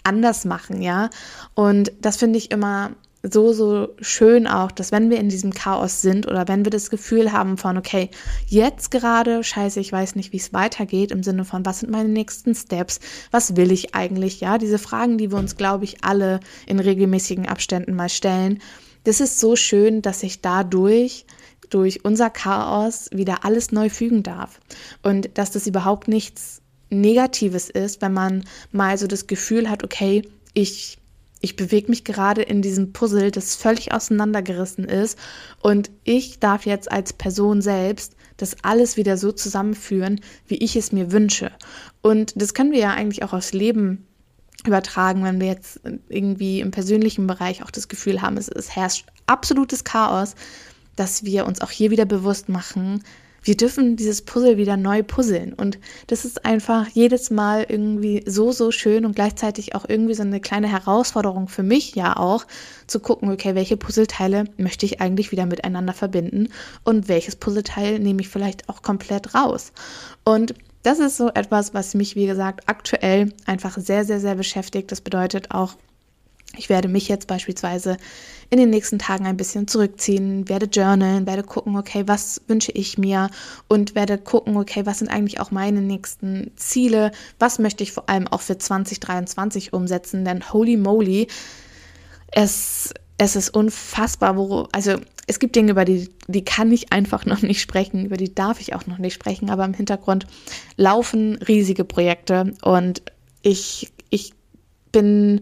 anders 0.05 0.45
machen, 0.45 0.81
ja? 0.81 1.09
Und 1.53 1.91
das 2.01 2.17
finde 2.17 2.37
ich 2.37 2.51
immer 2.51 2.91
so, 3.31 3.53
so 3.53 3.89
schön 3.99 4.47
auch, 4.47 4.71
dass 4.71 4.91
wenn 4.91 5.09
wir 5.09 5.19
in 5.19 5.29
diesem 5.29 5.51
Chaos 5.51 6.01
sind 6.01 6.27
oder 6.27 6.47
wenn 6.47 6.63
wir 6.63 6.69
das 6.69 6.89
Gefühl 6.89 7.31
haben 7.31 7.57
von, 7.57 7.77
okay, 7.77 8.09
jetzt 8.47 8.91
gerade, 8.91 9.43
scheiße, 9.43 9.79
ich 9.79 9.91
weiß 9.91 10.15
nicht, 10.15 10.31
wie 10.31 10.37
es 10.37 10.53
weitergeht, 10.53 11.11
im 11.11 11.23
Sinne 11.23 11.45
von, 11.45 11.65
was 11.65 11.79
sind 11.79 11.91
meine 11.91 12.09
nächsten 12.09 12.53
Steps, 12.53 12.99
was 13.31 13.55
will 13.55 13.71
ich 13.71 13.95
eigentlich, 13.95 14.41
ja, 14.41 14.57
diese 14.57 14.77
Fragen, 14.77 15.17
die 15.17 15.31
wir 15.31 15.39
uns, 15.39 15.57
glaube 15.57 15.85
ich, 15.85 16.03
alle 16.03 16.39
in 16.67 16.79
regelmäßigen 16.79 17.47
Abständen 17.47 17.95
mal 17.95 18.09
stellen, 18.09 18.59
das 19.03 19.19
ist 19.19 19.39
so 19.39 19.55
schön, 19.55 20.01
dass 20.01 20.23
ich 20.23 20.41
dadurch 20.41 21.25
durch 21.69 22.05
unser 22.05 22.29
Chaos 22.29 23.09
wieder 23.11 23.43
alles 23.43 23.71
neu 23.71 23.89
fügen 23.89 24.23
darf. 24.23 24.59
Und 25.03 25.37
dass 25.37 25.51
das 25.51 25.67
überhaupt 25.67 26.07
nichts 26.07 26.61
Negatives 26.89 27.69
ist, 27.69 28.01
wenn 28.01 28.13
man 28.13 28.43
mal 28.71 28.97
so 28.97 29.07
das 29.07 29.27
Gefühl 29.27 29.69
hat, 29.69 29.83
okay, 29.83 30.27
ich 30.53 30.97
ich 31.45 31.55
bewege 31.55 31.89
mich 31.89 32.03
gerade 32.03 32.41
in 32.41 32.63
diesem 32.63 32.91
Puzzle, 32.91 33.29
das 33.29 33.55
völlig 33.55 33.93
auseinandergerissen 33.93 34.85
ist. 34.85 35.19
Und 35.61 35.91
ich 36.03 36.39
darf 36.39 36.65
jetzt 36.65 36.91
als 36.91 37.13
Person 37.13 37.61
selbst 37.61 38.15
das 38.37 38.55
alles 38.63 38.97
wieder 38.97 39.15
so 39.15 39.31
zusammenführen, 39.31 40.21
wie 40.47 40.57
ich 40.57 40.75
es 40.75 40.91
mir 40.91 41.11
wünsche. 41.11 41.51
Und 42.01 42.33
das 42.35 42.55
können 42.55 42.71
wir 42.71 42.79
ja 42.79 42.95
eigentlich 42.95 43.23
auch 43.23 43.33
aufs 43.33 43.53
Leben 43.53 44.07
übertragen, 44.65 45.23
wenn 45.23 45.39
wir 45.39 45.47
jetzt 45.47 45.81
irgendwie 46.09 46.61
im 46.61 46.71
persönlichen 46.71 47.27
Bereich 47.27 47.63
auch 47.63 47.69
das 47.69 47.87
Gefühl 47.87 48.23
haben, 48.23 48.37
es, 48.37 48.49
es 48.49 48.75
herrscht 48.75 49.05
absolutes 49.27 49.83
Chaos, 49.83 50.33
dass 50.95 51.25
wir 51.25 51.45
uns 51.45 51.61
auch 51.61 51.69
hier 51.69 51.91
wieder 51.91 52.05
bewusst 52.05 52.49
machen, 52.49 53.03
wir 53.45 53.55
dürfen 53.55 53.95
dieses 53.95 54.23
Puzzle 54.23 54.57
wieder 54.57 54.75
neu 54.75 55.03
puzzeln. 55.03 55.53
Und 55.53 55.77
das 56.07 56.25
ist 56.25 56.45
einfach 56.45 56.87
jedes 56.89 57.29
Mal 57.29 57.65
irgendwie 57.69 58.23
so, 58.25 58.51
so 58.51 58.71
schön 58.71 59.05
und 59.05 59.15
gleichzeitig 59.15 59.75
auch 59.75 59.85
irgendwie 59.87 60.15
so 60.15 60.23
eine 60.23 60.41
kleine 60.41 60.67
Herausforderung 60.67 61.47
für 61.47 61.63
mich 61.63 61.95
ja 61.95 62.17
auch, 62.17 62.45
zu 62.87 62.99
gucken, 62.99 63.31
okay, 63.31 63.55
welche 63.55 63.77
Puzzleteile 63.77 64.45
möchte 64.57 64.85
ich 64.85 64.99
eigentlich 64.99 65.31
wieder 65.31 65.45
miteinander 65.45 65.93
verbinden 65.93 66.49
und 66.83 67.07
welches 67.07 67.35
Puzzleteil 67.35 67.99
nehme 67.99 68.21
ich 68.21 68.29
vielleicht 68.29 68.67
auch 68.67 68.81
komplett 68.81 69.35
raus. 69.35 69.71
Und 70.23 70.55
das 70.81 70.99
ist 70.99 71.17
so 71.17 71.29
etwas, 71.29 71.73
was 71.73 71.93
mich, 71.93 72.15
wie 72.15 72.27
gesagt, 72.27 72.67
aktuell 72.67 73.31
einfach 73.45 73.77
sehr, 73.77 74.05
sehr, 74.05 74.19
sehr 74.19 74.35
beschäftigt. 74.35 74.91
Das 74.91 75.01
bedeutet 75.01 75.51
auch, 75.51 75.75
ich 76.57 76.69
werde 76.69 76.87
mich 76.87 77.07
jetzt 77.07 77.27
beispielsweise 77.27 77.97
in 78.49 78.59
den 78.59 78.69
nächsten 78.69 78.99
Tagen 78.99 79.25
ein 79.25 79.37
bisschen 79.37 79.67
zurückziehen, 79.67 80.47
werde 80.49 80.67
journalen, 80.67 81.25
werde 81.25 81.43
gucken, 81.43 81.77
okay, 81.77 82.03
was 82.05 82.41
wünsche 82.47 82.71
ich 82.71 82.97
mir 82.97 83.29
und 83.67 83.95
werde 83.95 84.17
gucken, 84.17 84.55
okay, 84.57 84.85
was 84.85 84.99
sind 84.99 85.09
eigentlich 85.09 85.39
auch 85.39 85.51
meine 85.51 85.81
nächsten 85.81 86.51
Ziele, 86.55 87.11
was 87.39 87.59
möchte 87.59 87.83
ich 87.83 87.91
vor 87.91 88.09
allem 88.09 88.27
auch 88.27 88.41
für 88.41 88.57
2023 88.57 89.73
umsetzen, 89.73 90.25
denn 90.25 90.51
holy 90.53 90.77
moly, 90.77 91.27
es, 92.31 92.93
es 93.17 93.35
ist 93.35 93.49
unfassbar, 93.49 94.37
wo, 94.37 94.67
also 94.71 94.97
es 95.27 95.39
gibt 95.39 95.55
Dinge, 95.55 95.71
über 95.71 95.85
die, 95.85 96.09
die 96.27 96.45
kann 96.45 96.71
ich 96.71 96.93
einfach 96.93 97.25
noch 97.25 97.41
nicht 97.41 97.61
sprechen, 97.61 98.05
über 98.05 98.17
die 98.17 98.33
darf 98.33 98.61
ich 98.61 98.75
auch 98.75 98.85
noch 98.85 98.99
nicht 98.99 99.13
sprechen, 99.13 99.49
aber 99.49 99.65
im 99.65 99.73
Hintergrund 99.73 100.27
laufen 100.77 101.35
riesige 101.47 101.83
Projekte 101.83 102.53
und 102.61 103.01
ich, 103.41 103.91
ich 104.09 104.33
bin 104.91 105.41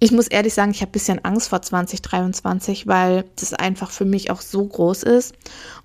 ich 0.00 0.12
muss 0.12 0.28
ehrlich 0.28 0.54
sagen, 0.54 0.70
ich 0.70 0.80
habe 0.80 0.90
ein 0.90 0.92
bisschen 0.92 1.24
Angst 1.24 1.48
vor 1.48 1.62
2023, 1.62 2.86
weil 2.86 3.24
das 3.36 3.52
einfach 3.52 3.90
für 3.90 4.04
mich 4.04 4.30
auch 4.30 4.40
so 4.40 4.64
groß 4.64 5.02
ist 5.02 5.34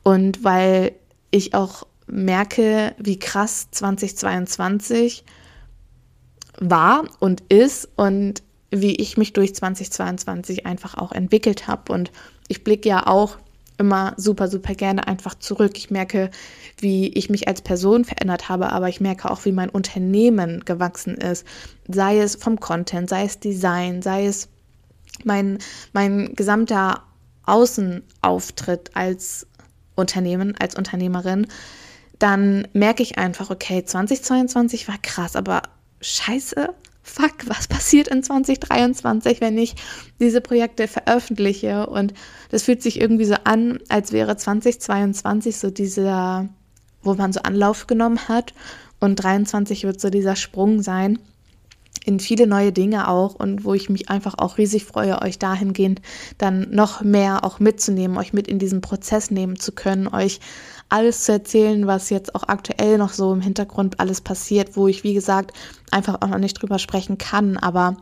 und 0.04 0.44
weil 0.44 0.94
ich 1.32 1.54
auch 1.56 1.88
merke, 2.06 2.94
wie 3.00 3.18
krass 3.18 3.68
2022 3.72 5.24
war 6.60 7.06
und 7.20 7.42
ist 7.52 7.90
und 7.96 8.44
wie 8.70 8.96
ich 8.96 9.18
mich 9.18 9.34
durch 9.34 9.56
2022 9.56 10.66
einfach 10.66 10.96
auch 10.96 11.12
entwickelt 11.12 11.68
habe. 11.68 11.94
Und 11.94 12.12
ich 12.48 12.64
blicke 12.64 12.90
ja 12.90 13.08
auch 13.08 13.38
immer 13.78 14.14
super, 14.18 14.48
super 14.48 14.76
gerne 14.76 15.08
einfach 15.08 15.36
zurück. 15.36 15.74
Ich 15.78 15.90
merke, 15.90 16.30
wie 16.78 17.08
ich 17.10 17.30
mich 17.30 17.48
als 17.48 17.62
Person 17.62 18.06
verändert 18.06 18.50
habe, 18.50 18.72
aber 18.72 18.90
ich 18.90 19.02
merke 19.02 19.30
auch, 19.30 19.46
wie 19.46 19.52
mein 19.52 19.70
Unternehmen 19.70 20.64
gewachsen 20.66 21.16
ist. 21.16 21.46
Sei 21.88 22.20
es 22.20 22.36
vom 22.36 22.60
Content, 22.60 23.10
sei 23.10 23.24
es 23.24 23.40
Design, 23.40 24.02
sei 24.02 24.26
es 24.26 24.50
mein, 25.24 25.58
mein 25.94 26.34
gesamter 26.36 27.04
Außenauftritt 27.46 28.92
als 28.96 29.48
Unternehmen, 29.96 30.56
als 30.60 30.76
Unternehmerin, 30.76 31.48
dann 32.20 32.68
merke 32.74 33.04
ich 33.04 33.18
einfach, 33.18 33.50
okay, 33.50 33.84
2022 33.84 34.88
war 34.88 34.98
krass, 35.02 35.36
aber 35.36 35.64
scheiße, 36.02 36.74
fuck, 37.04 37.34
was 37.48 37.68
passiert 37.68 38.08
in 38.08 38.24
2023, 38.24 39.42
wenn 39.42 39.58
ich 39.58 39.76
diese 40.20 40.42
Projekte 40.42 40.88
veröffentliche? 40.88 41.88
Und 41.88 42.14
das 42.50 42.64
fühlt 42.64 42.82
sich 42.82 43.00
irgendwie 43.00 43.26
so 43.26 43.36
an, 43.44 43.80
als 43.90 44.12
wäre 44.12 44.38
2022 44.38 45.58
so 45.58 45.70
dieser, 45.70 46.50
wo 47.02 47.14
man 47.14 47.34
so 47.34 47.42
Anlauf 47.42 47.86
genommen 47.86 48.28
hat. 48.28 48.54
Und 49.00 49.18
23 49.18 49.84
wird 49.84 50.00
so 50.00 50.10
dieser 50.10 50.38
Sprung 50.38 50.82
sein 50.82 51.20
in 52.06 52.20
viele 52.20 52.48
neue 52.48 52.72
Dinge 52.72 53.08
auch 53.08 53.36
und 53.36 53.64
wo 53.64 53.74
ich 53.74 53.90
mich 53.90 54.10
einfach 54.10 54.36
auch 54.38 54.58
riesig 54.58 54.86
freue, 54.86 55.22
euch 55.22 55.40
dahingehend 55.40 56.02
dann 56.38 56.68
noch 56.72 57.02
mehr 57.02 57.46
auch 57.46 57.60
mitzunehmen, 57.60 58.18
euch 58.18 58.34
mit 58.34 58.48
in 58.48 58.60
diesen 58.60 58.82
Prozess 58.82 59.32
nehmen 59.32 59.58
zu 59.58 59.72
können, 59.72 60.08
euch 60.08 60.40
alles 60.94 61.24
zu 61.24 61.32
erzählen, 61.32 61.88
was 61.88 62.12
jetzt 62.12 62.36
auch 62.36 62.44
aktuell 62.44 63.00
noch 63.00 63.14
so 63.14 63.34
im 63.34 63.42
Hintergrund 63.42 64.00
alles 64.00 64.22
passiert, 64.22 64.78
wo 64.78 64.88
ich, 64.88 65.04
wie 65.04 65.16
gesagt, 65.16 65.52
einfach 65.90 66.22
auch 66.22 66.28
noch 66.28 66.38
nicht 66.38 66.54
drüber 66.54 66.78
sprechen 66.78 67.18
kann. 67.18 67.58
Aber 67.58 67.98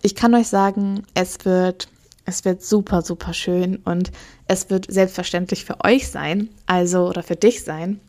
ich 0.00 0.14
kann 0.14 0.34
euch 0.34 0.48
sagen, 0.48 1.02
es 1.12 1.44
wird, 1.44 1.88
es 2.24 2.46
wird 2.46 2.62
super, 2.62 3.02
super 3.02 3.34
schön 3.34 3.76
und 3.84 4.12
es 4.48 4.70
wird 4.70 4.90
selbstverständlich 4.90 5.66
für 5.66 5.84
euch 5.84 6.08
sein, 6.08 6.48
also 6.64 7.06
oder 7.06 7.22
für 7.22 7.36
dich 7.36 7.64
sein. 7.64 8.00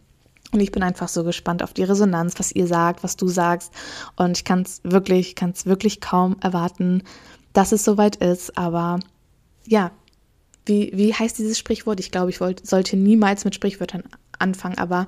Und 0.54 0.62
ich 0.62 0.72
bin 0.72 0.84
einfach 0.84 1.10
so 1.10 1.26
gespannt 1.26 1.62
auf 1.62 1.74
die 1.74 1.84
Resonanz, 1.84 2.36
was 2.40 2.54
ihr 2.54 2.68
sagt, 2.68 3.04
was 3.04 3.18
du 3.18 3.28
sagst. 3.28 3.74
Und 4.16 4.38
ich 4.38 4.46
kann 4.46 4.62
es 4.62 4.80
wirklich, 4.86 5.36
kann 5.36 5.50
es 5.50 5.66
wirklich 5.66 6.00
kaum 6.00 6.38
erwarten, 6.40 7.04
dass 7.52 7.74
es 7.74 7.84
soweit 7.84 8.16
ist. 8.18 8.58
Aber 8.58 9.00
ja, 9.68 9.92
wie, 10.66 10.92
wie 10.94 11.14
heißt 11.14 11.38
dieses 11.38 11.58
Sprichwort? 11.58 12.00
Ich 12.00 12.12
glaube, 12.12 12.30
ich 12.30 12.40
wollte, 12.40 12.66
sollte 12.66 12.98
niemals 12.98 13.46
mit 13.46 13.56
Sprichwörtern 13.56 14.04
anfangen, 14.40 14.78
aber 14.78 15.06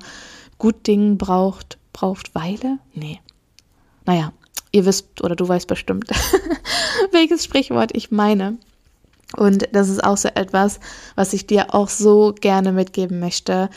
gut 0.58 0.86
Ding 0.86 1.18
braucht, 1.18 1.78
braucht 1.92 2.34
Weile? 2.34 2.78
Nee. 2.94 3.20
Naja, 4.04 4.32
ihr 4.72 4.84
wisst 4.84 5.22
oder 5.22 5.36
du 5.36 5.48
weißt 5.48 5.66
bestimmt, 5.66 6.10
welches 7.12 7.44
Sprichwort 7.44 7.90
ich 7.94 8.10
meine. 8.10 8.58
Und 9.36 9.68
das 9.72 9.88
ist 9.88 10.04
auch 10.04 10.16
so 10.16 10.28
etwas, 10.28 10.78
was 11.16 11.32
ich 11.32 11.46
dir 11.46 11.74
auch 11.74 11.88
so 11.88 12.34
gerne 12.40 12.72
mitgeben 12.72 13.18
möchte. 13.18 13.70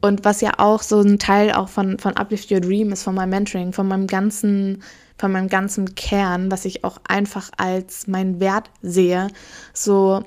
Und 0.00 0.24
was 0.24 0.40
ja 0.40 0.52
auch 0.58 0.82
so 0.82 1.00
ein 1.00 1.18
Teil 1.18 1.52
auch 1.52 1.68
von, 1.68 1.98
von 1.98 2.16
Uplift 2.16 2.50
Your 2.50 2.60
Dream 2.60 2.92
ist, 2.92 3.02
von 3.02 3.14
meinem 3.14 3.30
Mentoring, 3.30 3.72
von 3.72 3.88
meinem 3.88 4.06
ganzen, 4.06 4.82
von 5.16 5.32
meinem 5.32 5.48
ganzen 5.48 5.94
Kern, 5.94 6.50
was 6.50 6.64
ich 6.64 6.84
auch 6.84 7.00
einfach 7.08 7.50
als 7.56 8.06
mein 8.06 8.40
Wert 8.40 8.70
sehe, 8.82 9.28
so 9.72 10.24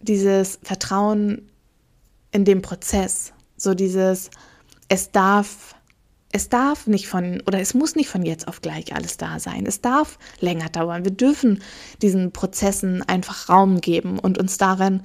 dieses 0.00 0.58
Vertrauen 0.62 1.50
in 2.32 2.44
dem 2.44 2.62
Prozess, 2.62 3.32
so 3.56 3.74
dieses, 3.74 4.30
es 4.88 5.10
darf, 5.12 5.74
es 6.32 6.48
darf 6.48 6.86
nicht 6.86 7.08
von, 7.08 7.42
oder 7.46 7.60
es 7.60 7.74
muss 7.74 7.96
nicht 7.96 8.08
von 8.08 8.24
jetzt 8.24 8.48
auf 8.48 8.60
gleich 8.60 8.94
alles 8.94 9.16
da 9.16 9.38
sein. 9.38 9.66
Es 9.66 9.80
darf 9.80 10.18
länger 10.40 10.68
dauern. 10.68 11.04
Wir 11.04 11.12
dürfen 11.12 11.62
diesen 12.02 12.32
Prozessen 12.32 13.02
einfach 13.02 13.48
Raum 13.48 13.80
geben 13.80 14.18
und 14.18 14.38
uns 14.38 14.56
darin 14.56 15.02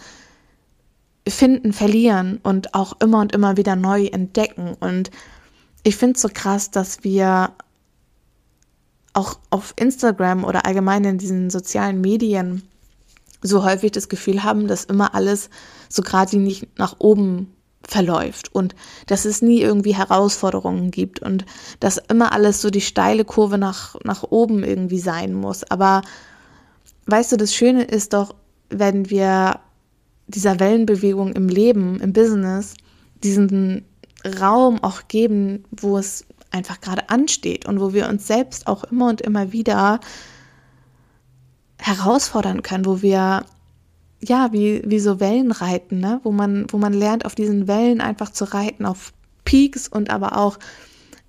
finden, 1.28 1.74
verlieren 1.74 2.40
und 2.44 2.76
auch 2.76 3.00
immer 3.02 3.20
und 3.20 3.34
immer 3.34 3.58
wieder 3.58 3.76
neu 3.76 4.06
entdecken. 4.06 4.76
Und 4.80 5.10
ich 5.84 5.98
finde 5.98 6.16
es 6.16 6.22
so 6.22 6.30
krass, 6.32 6.70
dass 6.72 7.04
wir 7.04 7.52
auch 9.14 9.40
auf 9.50 9.74
Instagram 9.78 10.44
oder 10.44 10.66
allgemein 10.66 11.04
in 11.06 11.18
diesen 11.18 11.50
sozialen 11.50 12.02
Medien 12.02 12.64
so 13.42 13.64
häufig 13.64 13.92
das 13.92 14.10
Gefühl 14.10 14.44
haben, 14.44 14.68
dass 14.68 14.86
immer 14.86 15.16
alles 15.16 15.50
so 15.90 16.02
gerade 16.02 16.38
nicht 16.38 16.78
nach 16.78 16.96
oben 17.00 17.56
verläuft 17.88 18.54
und 18.54 18.76
dass 19.08 19.26
es 19.26 19.42
nie 19.42 19.62
irgendwie 19.62 19.96
Herausforderungen 19.96 20.92
gibt 20.92 21.20
und 21.20 21.46
dass 21.80 21.98
immer 21.98 22.32
alles 22.34 22.62
so 22.62 22.70
die 22.70 22.82
steile 22.82 23.26
Kurve 23.26 23.58
nach, 23.58 23.96
nach 24.04 24.24
oben 24.24 24.64
irgendwie 24.64 25.00
sein 25.00 25.34
muss. 25.34 25.64
Aber 25.70 26.02
weißt 27.06 27.32
du, 27.32 27.38
das 27.38 27.54
Schöne 27.54 27.84
ist 27.84 28.14
doch, 28.14 28.36
wenn 28.70 29.10
wir 29.10 29.60
dieser 30.28 30.60
Wellenbewegung 30.60 31.34
im 31.34 31.48
Leben, 31.48 32.00
im 32.00 32.14
Business, 32.14 32.74
diesen 33.24 33.86
Raum 34.42 34.84
auch 34.84 35.08
geben, 35.08 35.66
wo 35.70 35.98
es 35.98 36.26
einfach 36.52 36.82
gerade 36.82 37.10
ansteht 37.10 37.68
und 37.68 37.80
wo 37.80 37.94
wir 37.94 38.10
uns 38.10 38.26
selbst 38.26 38.66
auch 38.68 38.86
immer 38.86 39.10
und 39.10 39.22
immer 39.22 39.52
wieder 39.52 40.00
herausfordern 41.86 42.64
können, 42.64 42.86
wo 42.86 43.02
wir 43.02 43.46
ja, 44.22 44.52
wie, 44.52 44.82
wie 44.86 45.00
so 45.00 45.20
Wellen 45.20 45.52
reiten, 45.52 46.00
ne? 46.00 46.20
wo, 46.24 46.32
man, 46.32 46.66
wo 46.70 46.78
man 46.78 46.94
lernt, 46.94 47.26
auf 47.26 47.36
diesen 47.36 47.68
Wellen 47.68 48.02
einfach 48.02 48.32
zu 48.32 48.46
reiten, 48.46 48.86
auf 48.86 49.14
Peaks 49.44 49.88
und 49.88 50.10
aber 50.10 50.38
auch 50.38 50.58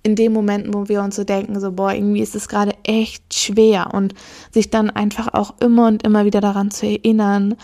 in 0.03 0.15
den 0.15 0.33
Momenten, 0.33 0.73
wo 0.73 0.87
wir 0.87 1.03
uns 1.03 1.15
so 1.15 1.23
denken, 1.23 1.59
so, 1.59 1.73
boah, 1.73 1.93
irgendwie 1.93 2.21
ist 2.21 2.33
es 2.33 2.47
gerade 2.47 2.73
echt 2.83 3.33
schwer 3.33 3.93
und 3.93 4.15
sich 4.51 4.69
dann 4.69 4.89
einfach 4.89 5.33
auch 5.33 5.55
immer 5.59 5.87
und 5.87 6.03
immer 6.03 6.25
wieder 6.25 6.41
daran 6.41 6.71
zu 6.71 6.87
erinnern, 6.87 7.55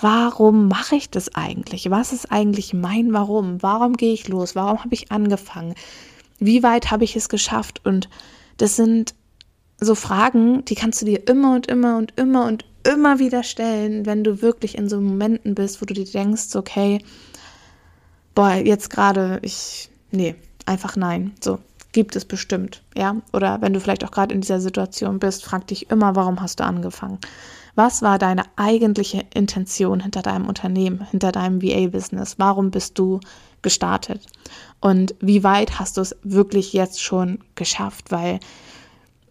warum 0.00 0.68
mache 0.68 0.96
ich 0.96 1.08
das 1.08 1.34
eigentlich? 1.34 1.90
Was 1.90 2.12
ist 2.12 2.32
eigentlich 2.32 2.74
mein 2.74 3.12
Warum? 3.12 3.62
Warum 3.62 3.96
gehe 3.96 4.12
ich 4.12 4.28
los? 4.28 4.56
Warum 4.56 4.80
habe 4.80 4.92
ich 4.92 5.12
angefangen? 5.12 5.74
Wie 6.38 6.62
weit 6.62 6.90
habe 6.90 7.04
ich 7.04 7.16
es 7.16 7.28
geschafft? 7.28 7.80
Und 7.84 8.08
das 8.56 8.76
sind 8.76 9.14
so 9.80 9.94
Fragen, 9.94 10.64
die 10.64 10.74
kannst 10.74 11.02
du 11.02 11.06
dir 11.06 11.26
immer 11.28 11.54
und 11.54 11.66
immer 11.66 11.96
und 11.96 12.12
immer 12.16 12.46
und 12.46 12.64
immer 12.84 13.18
wieder 13.18 13.42
stellen, 13.42 14.06
wenn 14.06 14.24
du 14.24 14.42
wirklich 14.42 14.76
in 14.76 14.88
so 14.88 15.00
Momenten 15.00 15.54
bist, 15.54 15.80
wo 15.80 15.86
du 15.86 15.94
dir 15.94 16.04
denkst, 16.04 16.54
okay, 16.54 17.02
boah, 18.34 18.54
jetzt 18.54 18.90
gerade, 18.90 19.38
ich, 19.42 19.88
nee, 20.10 20.34
einfach 20.66 20.96
nein. 20.96 21.32
So, 21.42 21.58
gibt 21.92 22.16
es 22.16 22.24
bestimmt, 22.24 22.82
ja. 22.96 23.16
Oder 23.32 23.60
wenn 23.62 23.72
du 23.72 23.80
vielleicht 23.80 24.04
auch 24.04 24.10
gerade 24.10 24.34
in 24.34 24.42
dieser 24.42 24.60
Situation 24.60 25.18
bist, 25.18 25.44
frag 25.44 25.66
dich 25.66 25.90
immer, 25.90 26.14
warum 26.14 26.40
hast 26.40 26.60
du 26.60 26.64
angefangen? 26.64 27.18
Was 27.74 28.02
war 28.02 28.18
deine 28.18 28.44
eigentliche 28.56 29.24
Intention 29.34 30.00
hinter 30.00 30.22
deinem 30.22 30.46
Unternehmen, 30.46 31.06
hinter 31.10 31.32
deinem 31.32 31.62
VA-Business? 31.62 32.36
Warum 32.38 32.70
bist 32.70 32.98
du 32.98 33.20
gestartet? 33.62 34.26
Und 34.80 35.14
wie 35.20 35.42
weit 35.42 35.80
hast 35.80 35.96
du 35.96 36.00
es 36.00 36.14
wirklich 36.22 36.72
jetzt 36.72 37.02
schon 37.02 37.38
geschafft? 37.56 38.12
Weil 38.12 38.38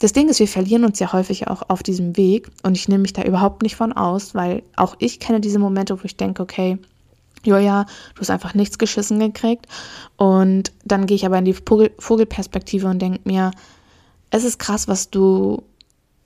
das 0.03 0.11
Ding 0.11 0.27
ist, 0.27 0.41
wir 0.41 0.49
verlieren 0.49 0.83
uns 0.83 0.99
ja 0.99 1.13
häufig 1.13 1.47
auch 1.47 1.69
auf 1.69 1.81
diesem 1.81 2.17
Weg 2.17 2.51
und 2.63 2.75
ich 2.75 2.89
nehme 2.89 3.03
mich 3.03 3.13
da 3.13 3.23
überhaupt 3.23 3.63
nicht 3.63 3.77
von 3.77 3.93
aus, 3.93 4.35
weil 4.35 4.61
auch 4.75 4.97
ich 4.99 5.21
kenne 5.21 5.39
diese 5.39 5.59
Momente, 5.59 5.97
wo 5.97 6.03
ich 6.03 6.17
denke, 6.17 6.43
okay, 6.43 6.77
Joja, 7.45 7.85
du 8.13 8.19
hast 8.19 8.29
einfach 8.29 8.53
nichts 8.53 8.77
geschissen 8.77 9.17
gekriegt. 9.19 9.65
Und 10.17 10.73
dann 10.83 11.05
gehe 11.05 11.15
ich 11.15 11.25
aber 11.25 11.37
in 11.37 11.45
die 11.45 11.53
Vogelperspektive 11.53 12.85
und 12.87 13.01
denke 13.01 13.21
mir, 13.23 13.51
es 14.29 14.43
ist 14.43 14.59
krass, 14.59 14.89
was 14.89 15.09
du 15.09 15.63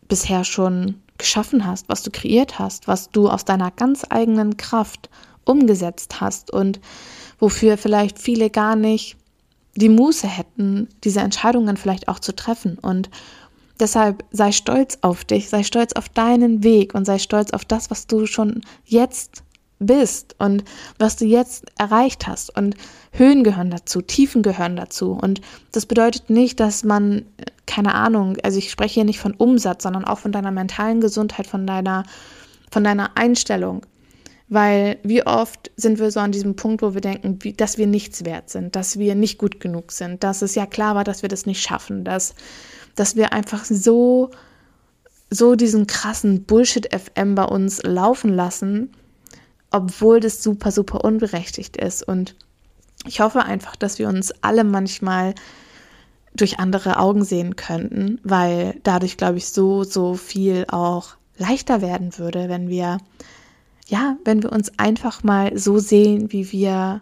bisher 0.08 0.44
schon 0.44 0.96
geschaffen 1.20 1.64
hast, 1.64 1.88
was 1.88 2.02
du 2.02 2.10
kreiert 2.10 2.58
hast, 2.58 2.88
was 2.88 3.12
du 3.12 3.30
aus 3.30 3.46
deiner 3.46 3.70
ganz 3.70 4.08
eigenen 4.10 4.58
Kraft 4.58 5.08
umgesetzt 5.46 6.20
hast 6.20 6.52
und 6.52 6.80
wofür 7.38 7.78
vielleicht 7.78 8.18
viele 8.18 8.50
gar 8.50 8.76
nicht 8.76 9.18
die 9.76 9.90
Muße 9.90 10.28
hätten, 10.28 10.88
diese 11.04 11.20
Entscheidungen 11.20 11.78
vielleicht 11.78 12.08
auch 12.08 12.18
zu 12.18 12.36
treffen. 12.36 12.80
Und 12.80 13.12
deshalb 13.80 14.24
sei 14.32 14.52
stolz 14.52 14.98
auf 15.02 15.26
dich, 15.26 15.50
sei 15.50 15.64
stolz 15.64 15.94
auf 15.94 16.10
deinen 16.10 16.64
Weg 16.64 16.94
und 16.94 17.06
sei 17.06 17.20
stolz 17.20 17.52
auf 17.52 17.66
das, 17.66 17.90
was 17.90 18.08
du 18.08 18.26
schon 18.26 18.62
jetzt 18.86 19.44
bist 19.80 20.36
und 20.40 20.64
was 20.98 21.16
du 21.16 21.26
jetzt 21.26 21.66
erreicht 21.78 22.28
hast. 22.28 22.56
Und 22.56 22.76
Höhen 23.12 23.44
gehören 23.44 23.70
dazu, 23.70 24.02
Tiefen 24.02 24.42
gehören 24.42 24.76
dazu. 24.76 25.12
Und 25.12 25.42
das 25.72 25.86
bedeutet 25.86 26.30
nicht, 26.30 26.60
dass 26.60 26.84
man, 26.84 27.26
keine 27.66 27.94
Ahnung, 27.94 28.38
also 28.44 28.58
ich 28.58 28.72
spreche 28.72 28.96
hier 28.96 29.06
nicht 29.06 29.20
von 29.20 29.34
Umsatz, 29.34 29.84
sondern 29.84 30.06
auch 30.06 30.20
von 30.20 30.32
deiner 30.32 30.52
mentalen 30.52 31.02
Gesundheit, 31.02 31.48
von 31.48 31.68
deiner, 31.68 32.04
von 32.72 32.84
deiner 32.84 33.18
Einstellung. 33.18 33.86
Weil 34.50 34.98
wie 35.04 35.26
oft 35.26 35.72
sind 35.76 36.00
wir 36.00 36.10
so 36.10 36.22
an 36.22 36.32
diesem 36.32 36.56
Punkt, 36.56 36.82
wo 36.82 36.94
wir 36.94 37.02
denken, 37.02 37.38
wie, 37.42 37.52
dass 37.52 37.78
wir 37.78 37.86
nichts 37.86 38.24
wert 38.24 38.50
sind, 38.50 38.78
dass 38.78 38.98
wir 38.98 39.14
nicht 39.14 39.38
gut 39.38 39.60
genug 39.60 39.92
sind, 39.92 40.24
dass 40.24 40.42
es 40.42 40.56
ja 40.56 40.66
klar 40.66 40.96
war, 40.96 41.04
dass 41.04 41.22
wir 41.22 41.28
das 41.28 41.46
nicht 41.46 41.62
schaffen, 41.62 42.06
dass, 42.06 42.34
dass 42.98 43.16
wir 43.16 43.32
einfach 43.32 43.64
so, 43.64 44.32
so 45.30 45.56
diesen 45.56 45.88
krassen 45.88 46.44
Bullshit-FM 46.44 47.36
bei 47.36 47.46
uns 47.46 47.82
laufen 47.84 48.34
lassen, 48.34 48.92
obwohl 49.72 50.20
das 50.20 50.44
super, 50.44 50.72
super 50.72 51.06
unberechtigt 51.06 51.78
ist. 51.78 52.06
Und 52.06 52.36
ich 53.06 53.22
hoffe 53.22 53.44
einfach, 53.44 53.76
dass 53.76 54.00
wir 54.00 54.10
uns 54.10 54.34
alle 54.42 54.64
manchmal 54.64 55.36
durch 56.34 56.60
andere 56.60 56.98
Augen 56.98 57.24
sehen 57.24 57.56
könnten, 57.56 58.20
weil 58.24 58.80
dadurch, 58.84 59.18
glaube 59.18 59.38
ich, 59.38 59.48
so, 59.48 59.84
so 59.84 60.16
viel 60.16 60.66
auch 60.70 61.16
leichter 61.38 61.82
werden 61.82 62.18
würde, 62.18 62.50
wenn 62.50 62.68
wir, 62.68 62.98
ja, 63.88 64.18
wenn 64.26 64.42
wir 64.42 64.52
uns 64.52 64.72
einfach 64.78 65.24
mal 65.24 65.58
so 65.58 65.78
sehen, 65.78 66.32
wie 66.32 66.52
wir, 66.52 67.00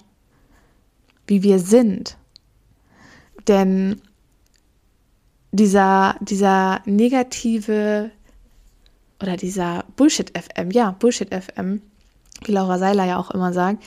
wie 1.26 1.42
wir 1.42 1.60
sind. 1.60 2.18
Denn 3.48 4.02
dieser, 5.56 6.16
dieser 6.22 6.82
negative 6.86 8.12
oder 9.22 9.38
dieser 9.38 9.86
Bullshit-FM, 9.96 10.72
ja, 10.72 10.92
Bullshit-FM, 10.92 11.82
wie 12.44 12.52
Laura 12.52 12.78
Seiler 12.78 13.06
ja 13.06 13.18
auch 13.18 13.32
immer 13.32 13.54
sagt, 13.54 13.84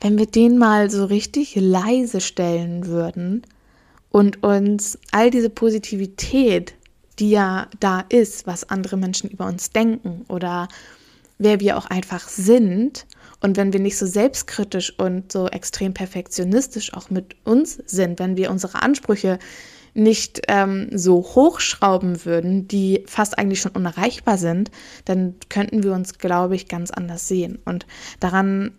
wenn 0.00 0.18
wir 0.18 0.26
den 0.26 0.58
mal 0.58 0.90
so 0.90 1.04
richtig 1.04 1.56
leise 1.56 2.20
stellen 2.20 2.86
würden 2.86 3.42
und 4.10 4.42
uns 4.42 4.98
all 5.12 5.30
diese 5.30 5.50
Positivität, 5.50 6.74
die 7.18 7.30
ja 7.30 7.68
da 7.80 8.04
ist, 8.08 8.46
was 8.46 8.68
andere 8.70 8.96
Menschen 8.96 9.30
über 9.30 9.46
uns 9.46 9.70
denken 9.70 10.24
oder 10.28 10.68
wer 11.38 11.60
wir 11.60 11.76
auch 11.76 11.86
einfach 11.86 12.28
sind. 12.28 13.06
Und 13.42 13.56
wenn 13.56 13.72
wir 13.72 13.80
nicht 13.80 13.96
so 13.96 14.06
selbstkritisch 14.06 14.98
und 14.98 15.32
so 15.32 15.48
extrem 15.48 15.94
perfektionistisch 15.94 16.92
auch 16.92 17.10
mit 17.10 17.36
uns 17.44 17.78
sind, 17.86 18.18
wenn 18.18 18.36
wir 18.36 18.50
unsere 18.50 18.82
Ansprüche 18.82 19.38
nicht 19.94 20.42
ähm, 20.48 20.88
so 20.96 21.16
hochschrauben 21.16 22.24
würden, 22.24 22.68
die 22.68 23.04
fast 23.06 23.38
eigentlich 23.38 23.60
schon 23.60 23.72
unerreichbar 23.72 24.38
sind, 24.38 24.70
dann 25.04 25.34
könnten 25.48 25.82
wir 25.82 25.92
uns, 25.92 26.18
glaube 26.18 26.54
ich, 26.54 26.68
ganz 26.68 26.90
anders 26.90 27.28
sehen. 27.28 27.58
Und 27.64 27.86
daran 28.20 28.72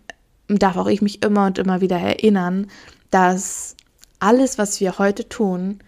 darf 0.48 0.76
auch 0.76 0.88
ich 0.88 1.02
mich 1.02 1.22
immer 1.22 1.46
und 1.46 1.58
immer 1.58 1.80
wieder 1.80 1.98
erinnern, 1.98 2.68
dass 3.10 3.76
alles, 4.18 4.58
was 4.58 4.80
wir 4.80 4.98
heute 4.98 5.28
tun, 5.28 5.78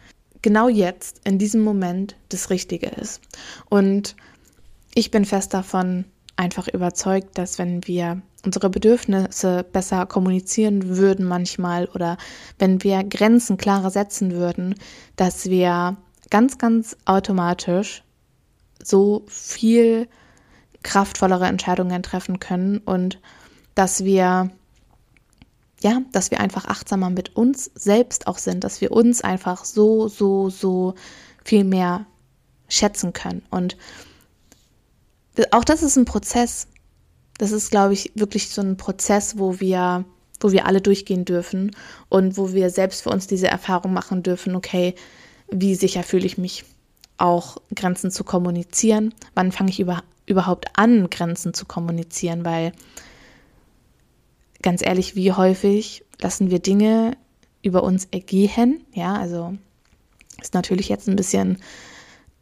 genau 0.43 0.69
jetzt, 0.69 1.21
in 1.25 1.39
diesem 1.39 1.63
Moment, 1.63 2.17
das 2.29 2.51
Richtige 2.51 2.89
ist. 2.89 3.21
Und 3.69 4.17
ich 4.95 5.11
bin 5.11 5.25
fest 5.25 5.55
davon 5.55 6.05
einfach 6.37 6.69
überzeugt, 6.69 7.39
dass 7.39 7.59
wenn 7.59 7.87
wir 7.87 8.21
unsere 8.45 8.71
Bedürfnisse 8.71 9.65
besser 9.73 10.07
kommunizieren 10.07 10.97
würden 10.97 11.27
manchmal 11.27 11.87
oder 11.87 12.17
wenn 12.59 12.83
wir 12.83 13.03
Grenzen 13.05 13.57
klarer 13.57 13.91
setzen 13.91 14.33
würden, 14.33 14.75
dass 15.17 15.47
wir 15.47 15.97
ganz, 16.31 16.59
ganz 16.59 16.97
automatisch 17.05 18.03
so 18.83 19.25
viel 19.29 20.09
kraftvollere 20.83 21.47
Entscheidungen 21.47 22.03
treffen 22.03 22.41
können 22.41 22.79
und 22.79 23.21
dass 23.75 24.05
wir 24.05 24.51
ja, 25.83 26.01
dass 26.13 26.31
wir 26.31 26.41
einfach 26.41 26.65
achtsamer 26.65 27.11
mit 27.11 27.37
uns 27.37 27.71
selbst 27.75 28.27
auch 28.27 28.39
sind, 28.39 28.65
dass 28.65 28.81
wir 28.81 28.91
uns 28.91 29.21
einfach 29.21 29.67
so, 29.67 30.09
so, 30.09 30.49
so 30.49 30.95
viel 31.45 31.63
mehr 31.65 32.07
schätzen 32.69 33.13
können. 33.13 33.43
Und 33.51 33.77
auch 35.51 35.65
das 35.65 35.83
ist 35.83 35.97
ein 35.97 36.07
Prozess. 36.07 36.69
Das 37.39 37.53
ist, 37.53 37.71
glaube 37.71 37.95
ich, 37.95 38.13
wirklich 38.15 38.49
so 38.51 38.63
ein 38.63 38.77
Prozess, 38.77 39.39
wo 39.39 39.61
wir, 39.61 40.05
wo 40.41 40.53
wir 40.53 40.67
alle 40.67 40.81
durchgehen 40.81 41.25
dürfen 41.25 41.75
und 42.09 42.37
wo 42.37 42.53
wir 42.53 42.71
selbst 42.71 43.03
für 43.03 43.11
uns 43.11 43.27
diese 43.27 43.49
Erfahrung 43.49 43.93
machen 43.93 44.23
dürfen, 44.23 44.55
okay, 44.55 44.95
wie 45.51 45.75
sicher 45.75 46.03
fühle 46.03 46.27
ich 46.27 46.39
mich 46.39 46.65
auch 47.19 47.59
Grenzen 47.75 48.11
zu 48.11 48.25
kommunizieren? 48.25 49.15
Wann 49.35 49.53
fange 49.53 49.71
ich 49.71 49.81
über, 49.81 50.03
überhaupt 50.27 50.67
an, 50.75 51.11
Grenzen 51.11 51.55
zu 51.55 51.65
kommunizieren? 51.67 52.45
Weil 52.45 52.73
ganz 54.63 54.83
ehrlich, 54.85 55.17
wie 55.17 55.33
häufig 55.33 56.05
lassen 56.21 56.51
wir 56.51 56.59
Dinge 56.59 57.17
über 57.63 57.83
uns 57.83 58.07
ergehen? 58.11 58.85
Ja, 58.93 59.15
also 59.15 59.57
ist 60.41 60.55
natürlich 60.55 60.89
jetzt 60.89 61.09
ein 61.09 61.17
bisschen 61.17 61.59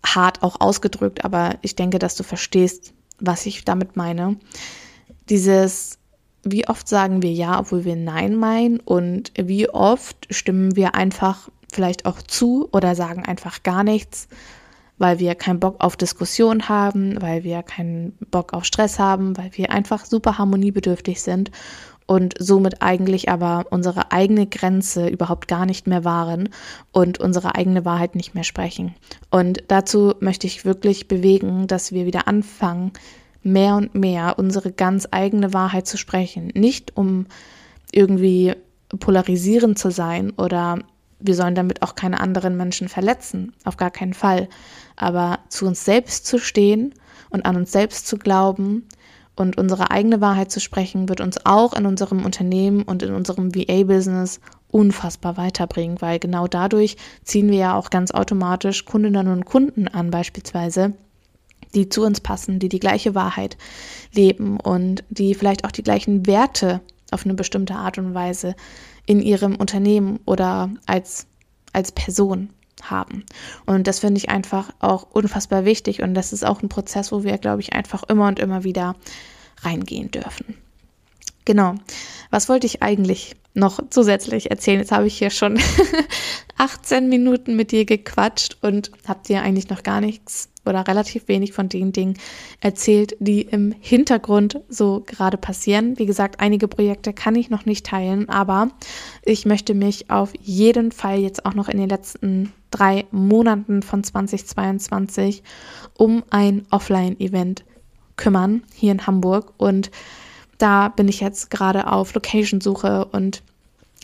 hart 0.04 0.42
auch 0.42 0.60
ausgedrückt, 0.60 1.24
aber 1.24 1.58
ich 1.62 1.76
denke, 1.76 1.98
dass 1.98 2.16
du 2.16 2.24
verstehst, 2.24 2.92
was 3.20 3.46
ich 3.46 3.64
damit 3.64 3.96
meine. 3.96 4.36
Dieses, 5.28 5.98
wie 6.44 6.68
oft 6.68 6.88
sagen 6.88 7.22
wir 7.22 7.32
ja, 7.32 7.60
obwohl 7.60 7.84
wir 7.84 7.96
nein 7.96 8.36
meinen 8.36 8.80
und 8.80 9.32
wie 9.36 9.68
oft 9.68 10.26
stimmen 10.30 10.76
wir 10.76 10.94
einfach 10.94 11.48
vielleicht 11.72 12.06
auch 12.06 12.20
zu 12.22 12.68
oder 12.72 12.94
sagen 12.94 13.24
einfach 13.24 13.62
gar 13.62 13.84
nichts, 13.84 14.28
weil 14.98 15.18
wir 15.18 15.34
keinen 15.34 15.60
Bock 15.60 15.76
auf 15.78 15.96
Diskussion 15.96 16.68
haben, 16.68 17.20
weil 17.20 17.44
wir 17.44 17.62
keinen 17.62 18.16
Bock 18.30 18.52
auf 18.52 18.64
Stress 18.64 18.98
haben, 18.98 19.36
weil 19.36 19.50
wir 19.54 19.72
einfach 19.72 20.04
super 20.04 20.38
harmoniebedürftig 20.38 21.22
sind 21.22 21.50
und 22.06 22.34
somit 22.38 22.82
eigentlich 22.82 23.28
aber 23.28 23.66
unsere 23.70 24.12
eigene 24.12 24.46
Grenze 24.46 25.08
überhaupt 25.08 25.48
gar 25.48 25.66
nicht 25.66 25.86
mehr 25.86 26.04
wahren 26.04 26.50
und 26.92 27.18
unsere 27.18 27.54
eigene 27.54 27.84
Wahrheit 27.84 28.14
nicht 28.14 28.34
mehr 28.34 28.44
sprechen. 28.44 28.94
Und 29.30 29.64
dazu 29.68 30.14
möchte 30.20 30.46
ich 30.46 30.64
wirklich 30.64 31.08
bewegen, 31.08 31.66
dass 31.66 31.92
wir 31.92 32.06
wieder 32.06 32.28
anfangen, 32.28 32.92
mehr 33.42 33.76
und 33.76 33.94
mehr 33.94 34.38
unsere 34.38 34.72
ganz 34.72 35.08
eigene 35.10 35.52
Wahrheit 35.52 35.86
zu 35.86 35.96
sprechen. 35.96 36.50
Nicht 36.54 36.96
um 36.96 37.26
irgendwie 37.92 38.54
polarisierend 38.98 39.78
zu 39.78 39.90
sein 39.90 40.30
oder 40.30 40.78
wir 41.20 41.34
sollen 41.34 41.54
damit 41.54 41.82
auch 41.82 41.94
keine 41.94 42.20
anderen 42.20 42.56
Menschen 42.56 42.88
verletzen, 42.88 43.52
auf 43.64 43.76
gar 43.76 43.90
keinen 43.90 44.14
Fall. 44.14 44.48
Aber 44.96 45.38
zu 45.48 45.66
uns 45.66 45.84
selbst 45.84 46.26
zu 46.26 46.38
stehen 46.38 46.94
und 47.30 47.46
an 47.46 47.56
uns 47.56 47.72
selbst 47.72 48.06
zu 48.06 48.18
glauben 48.18 48.88
und 49.36 49.56
unsere 49.56 49.90
eigene 49.90 50.20
Wahrheit 50.20 50.50
zu 50.50 50.60
sprechen, 50.60 51.08
wird 51.08 51.20
uns 51.20 51.46
auch 51.46 51.74
in 51.74 51.86
unserem 51.86 52.24
Unternehmen 52.24 52.82
und 52.82 53.02
in 53.02 53.14
unserem 53.14 53.54
VA-Business 53.54 54.40
unfassbar 54.68 55.36
weiterbringen, 55.36 56.00
weil 56.00 56.18
genau 56.18 56.48
dadurch 56.48 56.96
ziehen 57.22 57.50
wir 57.50 57.58
ja 57.58 57.74
auch 57.76 57.90
ganz 57.90 58.10
automatisch 58.10 58.84
Kundinnen 58.84 59.28
und 59.28 59.44
Kunden 59.44 59.88
an, 59.88 60.10
beispielsweise, 60.10 60.94
die 61.74 61.88
zu 61.88 62.02
uns 62.04 62.20
passen, 62.20 62.58
die 62.58 62.68
die 62.68 62.80
gleiche 62.80 63.14
Wahrheit 63.14 63.56
leben 64.12 64.58
und 64.58 65.04
die 65.10 65.34
vielleicht 65.34 65.64
auch 65.64 65.72
die 65.72 65.82
gleichen 65.82 66.26
Werte 66.26 66.80
auf 67.10 67.24
eine 67.24 67.34
bestimmte 67.34 67.74
Art 67.74 67.98
und 67.98 68.14
Weise 68.14 68.54
in 69.06 69.20
ihrem 69.20 69.56
Unternehmen 69.56 70.20
oder 70.26 70.70
als, 70.86 71.26
als 71.72 71.92
Person 71.92 72.50
haben. 72.82 73.24
Und 73.66 73.86
das 73.86 74.00
finde 74.00 74.18
ich 74.18 74.30
einfach 74.30 74.70
auch 74.80 75.06
unfassbar 75.10 75.64
wichtig. 75.64 76.02
Und 76.02 76.14
das 76.14 76.32
ist 76.32 76.44
auch 76.44 76.62
ein 76.62 76.68
Prozess, 76.68 77.12
wo 77.12 77.22
wir, 77.24 77.38
glaube 77.38 77.60
ich, 77.60 77.72
einfach 77.72 78.02
immer 78.04 78.28
und 78.28 78.38
immer 78.38 78.64
wieder 78.64 78.96
reingehen 79.62 80.10
dürfen. 80.10 80.56
Genau. 81.44 81.74
Was 82.30 82.48
wollte 82.48 82.66
ich 82.66 82.82
eigentlich 82.82 83.36
noch 83.54 83.80
zusätzlich 83.90 84.50
erzählen? 84.50 84.80
Jetzt 84.80 84.92
habe 84.92 85.06
ich 85.06 85.18
hier 85.18 85.30
schon 85.30 85.60
18 86.56 87.08
Minuten 87.08 87.56
mit 87.56 87.72
dir 87.72 87.84
gequatscht 87.84 88.58
und 88.62 88.90
habe 89.06 89.20
dir 89.26 89.42
eigentlich 89.42 89.68
noch 89.68 89.82
gar 89.82 90.00
nichts 90.00 90.51
oder 90.64 90.86
relativ 90.86 91.28
wenig 91.28 91.52
von 91.52 91.68
den 91.68 91.92
Dingen 91.92 92.18
erzählt, 92.60 93.16
die 93.18 93.42
im 93.42 93.74
Hintergrund 93.80 94.60
so 94.68 95.02
gerade 95.04 95.36
passieren. 95.36 95.98
Wie 95.98 96.06
gesagt, 96.06 96.40
einige 96.40 96.68
Projekte 96.68 97.12
kann 97.12 97.34
ich 97.34 97.50
noch 97.50 97.64
nicht 97.64 97.86
teilen, 97.86 98.28
aber 98.28 98.68
ich 99.24 99.44
möchte 99.46 99.74
mich 99.74 100.10
auf 100.10 100.32
jeden 100.40 100.92
Fall 100.92 101.18
jetzt 101.18 101.44
auch 101.44 101.54
noch 101.54 101.68
in 101.68 101.78
den 101.78 101.88
letzten 101.88 102.52
drei 102.70 103.06
Monaten 103.10 103.82
von 103.82 104.04
2022 104.04 105.42
um 105.98 106.22
ein 106.30 106.66
Offline-Event 106.70 107.64
kümmern 108.16 108.62
hier 108.74 108.92
in 108.92 109.06
Hamburg 109.06 109.52
und 109.56 109.90
da 110.58 110.88
bin 110.88 111.08
ich 111.08 111.20
jetzt 111.20 111.50
gerade 111.50 111.90
auf 111.90 112.14
Location-Suche 112.14 113.06
und 113.06 113.42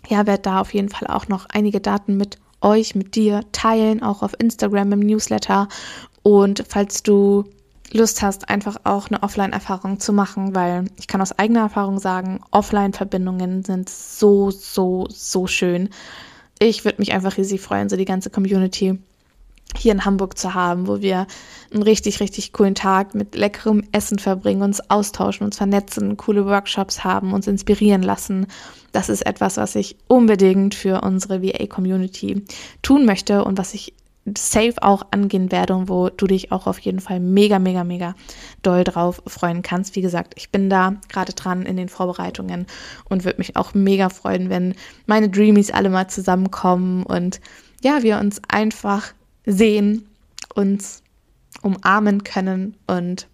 ja, 0.09 0.27
werde 0.27 0.43
da 0.43 0.61
auf 0.61 0.75
jeden 0.75 0.89
Fall 0.89 1.09
auch 1.09 1.29
noch 1.29 1.47
einige 1.51 1.81
Daten 1.81 2.17
mit 2.17 2.39
euch, 2.61 2.95
mit 2.95 3.15
dir 3.15 3.43
teilen, 3.53 4.03
auch 4.03 4.23
auf 4.23 4.35
Instagram 4.39 4.93
im 4.93 5.01
Newsletter. 5.01 5.69
Und 6.29 6.63
falls 6.69 7.03
du 7.03 7.47
Lust 7.91 8.21
hast, 8.21 8.51
einfach 8.51 8.77
auch 8.85 9.09
eine 9.09 9.23
Offline-Erfahrung 9.23 9.99
zu 9.99 10.13
machen, 10.13 10.55
weil 10.55 10.85
ich 10.99 11.07
kann 11.07 11.23
aus 11.23 11.39
eigener 11.39 11.61
Erfahrung 11.61 11.99
sagen, 11.99 12.41
Offline-Verbindungen 12.51 13.65
sind 13.65 13.89
so, 13.89 14.51
so, 14.51 15.07
so 15.09 15.47
schön. 15.47 15.89
Ich 16.59 16.85
würde 16.85 16.99
mich 16.99 17.15
einfach 17.15 17.39
riesig 17.39 17.63
freuen, 17.63 17.89
so 17.89 17.97
die 17.97 18.05
ganze 18.05 18.29
Community 18.29 18.99
hier 19.75 19.93
in 19.93 20.05
Hamburg 20.05 20.37
zu 20.37 20.53
haben, 20.53 20.87
wo 20.87 21.01
wir 21.01 21.27
einen 21.73 21.83
richtig, 21.83 22.21
richtig 22.21 22.53
coolen 22.53 22.75
Tag 22.75 23.15
mit 23.15 23.35
leckerem 23.35 23.85
Essen 23.93 24.19
verbringen, 24.19 24.61
uns 24.61 24.83
austauschen, 24.91 25.47
uns 25.47 25.57
vernetzen, 25.57 26.19
coole 26.19 26.45
Workshops 26.45 27.05
haben, 27.05 27.33
uns 27.33 27.47
inspirieren 27.47 28.03
lassen. 28.03 28.49
Das 28.93 29.09
ist 29.09 29.25
etwas, 29.25 29.57
was 29.57 29.75
ich 29.77 29.97
unbedingt 30.09 30.75
für 30.75 31.01
unsere 31.01 31.43
VA-Community 31.43 32.45
tun 32.83 33.07
möchte 33.07 33.45
und 33.45 33.57
was 33.57 33.73
ich 33.73 33.95
safe 34.37 34.75
auch 34.81 35.07
angehen 35.11 35.53
werde 35.53 35.75
und 35.75 35.89
wo 35.89 36.09
du 36.09 36.27
dich 36.27 36.53
auch 36.53 36.67
auf 36.67 36.79
jeden 36.81 37.01
Fall 37.01 37.21
mega, 37.21 37.59
mega, 37.59 37.85
mega 37.85 38.15
doll 38.63 38.85
drauf 38.85 39.23
freuen 39.27 39.63
kannst. 39.63 39.97
Wie 39.97 40.01
gesagt, 40.01 40.35
ich 40.37 40.51
bin 40.51 40.69
da 40.69 40.97
gerade 41.09 41.33
dran 41.33 41.63
in 41.63 41.77
den 41.77 41.89
Vorbereitungen 41.89 42.67
und 43.09 43.25
würde 43.25 43.39
mich 43.39 43.57
auch 43.57 43.75
mega 43.75 44.09
freuen, 44.09 44.51
wenn 44.51 44.75
meine 45.07 45.29
Dreamies 45.29 45.71
alle 45.71 45.91
mal 45.91 46.09
zusammenkommen 46.09 47.05
und 47.05 47.41
ja, 47.83 48.03
wir 48.03 48.19
uns 48.19 48.41
einfach 48.49 49.13
sehen, 49.47 50.07
uns 50.55 51.03
umarmen 51.63 52.25
können 52.25 52.77
und 52.87 53.29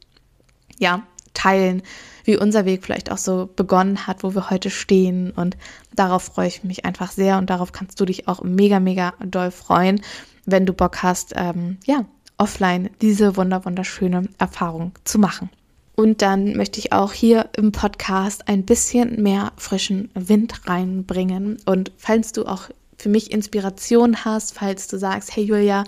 ja, 0.78 1.02
teilen, 1.34 1.82
wie 2.24 2.36
unser 2.36 2.64
Weg 2.64 2.84
vielleicht 2.84 3.12
auch 3.12 3.18
so 3.18 3.48
begonnen 3.54 4.06
hat, 4.06 4.22
wo 4.22 4.34
wir 4.34 4.50
heute 4.50 4.70
stehen. 4.70 5.30
Und 5.30 5.56
darauf 5.94 6.22
freue 6.22 6.48
ich 6.48 6.64
mich 6.64 6.84
einfach 6.84 7.12
sehr 7.12 7.38
und 7.38 7.50
darauf 7.50 7.72
kannst 7.72 8.00
du 8.00 8.04
dich 8.04 8.28
auch 8.28 8.42
mega, 8.42 8.80
mega 8.80 9.12
doll 9.24 9.50
freuen, 9.50 10.00
wenn 10.46 10.66
du 10.66 10.72
Bock 10.72 11.02
hast, 11.02 11.34
ähm, 11.36 11.78
ja, 11.84 12.04
offline 12.38 12.90
diese 13.00 13.36
wunder 13.36 13.64
wunderschöne 13.64 14.28
Erfahrung 14.38 14.92
zu 15.04 15.18
machen. 15.18 15.50
Und 15.96 16.22
dann 16.22 16.56
möchte 16.56 16.80
ich 16.80 16.92
auch 16.92 17.12
hier 17.12 17.50
im 17.56 17.70
Podcast 17.70 18.48
ein 18.48 18.64
bisschen 18.64 19.22
mehr 19.22 19.52
frischen 19.56 20.10
Wind 20.14 20.66
reinbringen. 20.66 21.58
Und 21.66 21.92
falls 21.98 22.32
du 22.32 22.46
auch 22.46 22.68
für 22.98 23.08
mich 23.08 23.30
Inspiration 23.30 24.24
hast, 24.24 24.54
falls 24.54 24.88
du 24.88 24.98
sagst, 24.98 25.36
hey 25.36 25.44
Julia, 25.44 25.84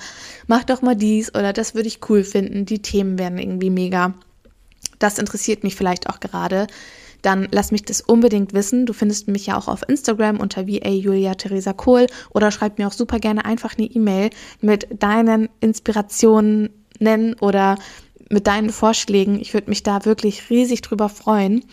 mach 0.47 0.65
doch 0.65 0.83
mal 0.83 0.95
dies 0.95 1.35
oder 1.35 1.53
das 1.53 1.75
würde 1.75 1.89
ich 1.89 2.09
cool 2.09 2.23
finden, 2.23 2.67
die 2.67 2.83
Themen 2.83 3.19
werden 3.19 3.39
irgendwie 3.39 3.71
mega. 3.71 4.15
Das 4.99 5.19
interessiert 5.19 5.65
mich 5.65 5.77
vielleicht 5.77 6.09
auch 6.09 6.21
gerade. 6.21 6.67
dann 7.23 7.49
lass 7.51 7.73
mich 7.73 7.83
das 7.83 8.03
unbedingt 8.03 8.53
wissen. 8.53 8.87
Du 8.87 8.93
findest 8.93 9.27
mich 9.27 9.47
ja 9.47 9.57
auch 9.59 9.67
auf 9.67 9.83
Instagram 9.89 10.39
unter 10.39 10.69
VA 10.69 10.91
Julia 10.91 11.35
Theresa 11.35 11.73
Kohl 11.73 12.07
oder 12.31 12.53
schreib 12.53 12.79
mir 12.79 12.87
auch 12.87 12.93
super 12.93 13.19
gerne 13.19 13.45
einfach 13.45 13.77
eine 13.77 13.87
E-Mail 13.87 14.31
mit 14.61 14.87
deinen 15.03 15.49
Inspirationen 15.61 16.71
nennen 17.01 17.35
oder 17.41 17.79
mit 18.29 18.47
deinen 18.47 18.71
Vorschlägen. 18.71 19.41
Ich 19.41 19.55
würde 19.55 19.71
mich 19.71 19.83
da 19.83 20.05
wirklich 20.05 20.51
riesig 20.51 20.83
drüber 20.83 21.09
freuen 21.09 21.65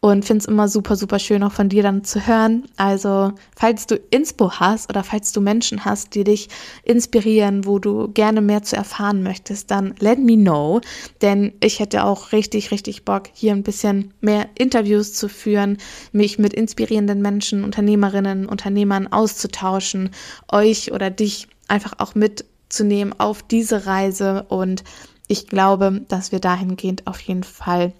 und 0.00 0.24
finde 0.24 0.42
es 0.42 0.46
immer 0.46 0.68
super, 0.68 0.96
super 0.96 1.18
schön, 1.18 1.42
auch 1.42 1.52
von 1.52 1.68
dir 1.68 1.82
dann 1.82 2.04
zu 2.04 2.26
hören. 2.26 2.64
Also, 2.76 3.32
falls 3.56 3.86
du 3.86 3.96
Inspo 4.10 4.52
hast 4.52 4.90
oder 4.90 5.04
falls 5.04 5.32
du 5.32 5.40
Menschen 5.40 5.84
hast, 5.84 6.14
die 6.14 6.24
dich 6.24 6.48
inspirieren, 6.84 7.64
wo 7.64 7.78
du 7.78 8.08
gerne 8.08 8.40
mehr 8.40 8.62
zu 8.62 8.76
erfahren 8.76 9.22
möchtest, 9.22 9.70
dann 9.70 9.94
let 10.00 10.18
me 10.18 10.36
know. 10.36 10.80
Denn 11.22 11.52
ich 11.62 11.80
hätte 11.80 12.04
auch 12.04 12.32
richtig, 12.32 12.70
richtig 12.70 13.04
Bock, 13.04 13.28
hier 13.32 13.52
ein 13.52 13.62
bisschen 13.62 14.12
mehr 14.20 14.48
Interviews 14.56 15.14
zu 15.14 15.28
führen, 15.28 15.78
mich 16.12 16.38
mit 16.38 16.52
inspirierenden 16.52 17.22
Menschen, 17.22 17.64
Unternehmerinnen, 17.64 18.46
Unternehmern 18.46 19.06
auszutauschen, 19.06 20.10
euch 20.50 20.92
oder 20.92 21.10
dich 21.10 21.48
einfach 21.68 21.94
auch 21.98 22.14
mitzunehmen 22.14 23.14
auf 23.18 23.42
diese 23.42 23.86
Reise 23.86 24.44
und 24.48 24.84
ich 25.32 25.46
glaube, 25.46 26.02
dass 26.08 26.30
wir 26.30 26.40
dahingehend 26.40 27.06
auf 27.06 27.18
jeden 27.20 27.42
Fall 27.42 27.94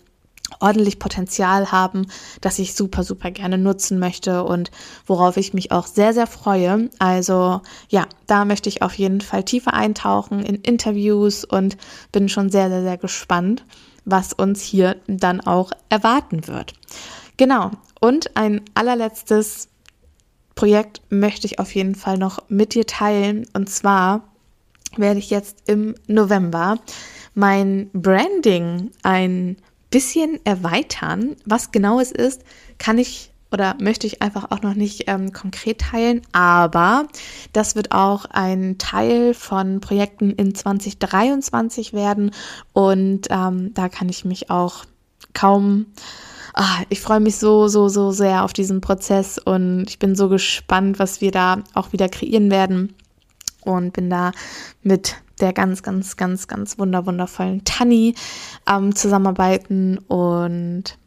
ordentlich 0.60 0.98
Potenzial 0.98 1.72
haben, 1.72 2.06
das 2.42 2.58
ich 2.58 2.74
super, 2.74 3.04
super 3.04 3.30
gerne 3.30 3.56
nutzen 3.56 3.98
möchte 3.98 4.44
und 4.44 4.70
worauf 5.06 5.38
ich 5.38 5.54
mich 5.54 5.72
auch 5.72 5.86
sehr, 5.86 6.12
sehr 6.12 6.26
freue. 6.26 6.90
Also 6.98 7.62
ja, 7.88 8.06
da 8.26 8.44
möchte 8.44 8.68
ich 8.68 8.82
auf 8.82 8.92
jeden 8.94 9.22
Fall 9.22 9.44
tiefer 9.44 9.72
eintauchen 9.72 10.44
in 10.44 10.56
Interviews 10.56 11.44
und 11.44 11.78
bin 12.12 12.28
schon 12.28 12.50
sehr, 12.50 12.68
sehr, 12.68 12.82
sehr 12.82 12.98
gespannt, 12.98 13.64
was 14.04 14.34
uns 14.34 14.60
hier 14.60 14.96
dann 15.06 15.40
auch 15.40 15.72
erwarten 15.88 16.46
wird. 16.46 16.74
Genau. 17.38 17.70
Und 17.98 18.36
ein 18.36 18.60
allerletztes 18.74 19.68
Projekt 20.54 21.00
möchte 21.08 21.46
ich 21.46 21.58
auf 21.60 21.74
jeden 21.74 21.94
Fall 21.94 22.18
noch 22.18 22.40
mit 22.48 22.74
dir 22.74 22.86
teilen. 22.86 23.46
Und 23.54 23.70
zwar 23.70 24.28
werde 24.96 25.18
ich 25.18 25.30
jetzt 25.30 25.62
im 25.66 25.94
November 26.06 26.78
mein 27.34 27.90
Branding 27.92 28.90
ein 29.02 29.56
bisschen 29.90 30.38
erweitern. 30.44 31.36
Was 31.44 31.72
genau 31.72 32.00
es 32.00 32.12
ist, 32.12 32.42
kann 32.78 32.98
ich 32.98 33.30
oder 33.52 33.76
möchte 33.78 34.06
ich 34.06 34.22
einfach 34.22 34.50
auch 34.50 34.62
noch 34.62 34.74
nicht 34.74 35.04
ähm, 35.08 35.32
konkret 35.32 35.82
teilen, 35.82 36.22
aber 36.32 37.06
das 37.52 37.76
wird 37.76 37.92
auch 37.92 38.24
ein 38.24 38.78
Teil 38.78 39.34
von 39.34 39.80
Projekten 39.80 40.30
in 40.30 40.54
2023 40.54 41.92
werden. 41.92 42.30
Und 42.72 43.26
ähm, 43.28 43.74
da 43.74 43.90
kann 43.90 44.08
ich 44.08 44.24
mich 44.24 44.50
auch 44.50 44.86
kaum 45.34 45.86
Ah, 46.54 46.82
ich 46.90 47.00
freue 47.00 47.20
mich 47.20 47.36
so, 47.36 47.66
so, 47.68 47.88
so 47.88 48.10
sehr 48.10 48.44
auf 48.44 48.52
diesen 48.52 48.82
Prozess. 48.82 49.38
Und 49.38 49.84
ich 49.88 49.98
bin 49.98 50.14
so 50.14 50.28
gespannt, 50.28 50.98
was 50.98 51.20
wir 51.20 51.30
da 51.30 51.62
auch 51.74 51.92
wieder 51.92 52.08
kreieren 52.08 52.50
werden. 52.50 52.94
Und 53.64 53.92
bin 53.94 54.10
da 54.10 54.32
mit 54.82 55.16
der 55.40 55.52
ganz, 55.52 55.82
ganz, 55.82 56.16
ganz, 56.16 56.48
ganz 56.48 56.78
wunder, 56.78 57.06
wundervollen 57.06 57.64
Tanni 57.64 58.14
ähm, 58.68 58.94
zusammenarbeiten 58.94 59.98
und 59.98 60.98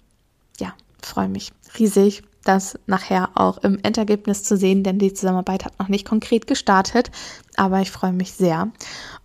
ja, 0.59 0.73
freue 1.01 1.29
mich 1.29 1.51
riesig, 1.77 2.23
das 2.43 2.77
nachher 2.85 3.29
auch 3.35 3.57
im 3.59 3.79
Endergebnis 3.81 4.43
zu 4.43 4.55
sehen, 4.55 4.83
denn 4.83 4.99
die 4.99 5.13
Zusammenarbeit 5.13 5.65
hat 5.65 5.79
noch 5.79 5.87
nicht 5.87 6.07
konkret 6.07 6.47
gestartet, 6.47 7.11
aber 7.55 7.81
ich 7.81 7.91
freue 7.91 8.13
mich 8.13 8.33
sehr. 8.33 8.71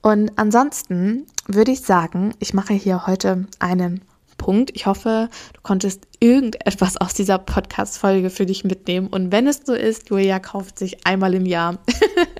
Und 0.02 0.32
ansonsten 0.36 1.26
würde 1.46 1.72
ich 1.72 1.82
sagen, 1.82 2.34
ich 2.38 2.54
mache 2.54 2.74
hier 2.74 3.06
heute 3.06 3.46
einen 3.58 4.00
Punkt. 4.40 4.70
Ich 4.74 4.86
hoffe, 4.86 5.28
du 5.52 5.60
konntest 5.62 6.08
irgendetwas 6.18 6.96
aus 6.96 7.12
dieser 7.12 7.38
Podcast-Folge 7.38 8.30
für 8.30 8.46
dich 8.46 8.64
mitnehmen. 8.64 9.06
Und 9.06 9.30
wenn 9.32 9.46
es 9.46 9.60
so 9.64 9.74
ist, 9.74 10.08
Julia 10.08 10.38
kauft 10.38 10.78
sich 10.78 11.06
einmal 11.06 11.34
im 11.34 11.44
Jahr 11.44 11.78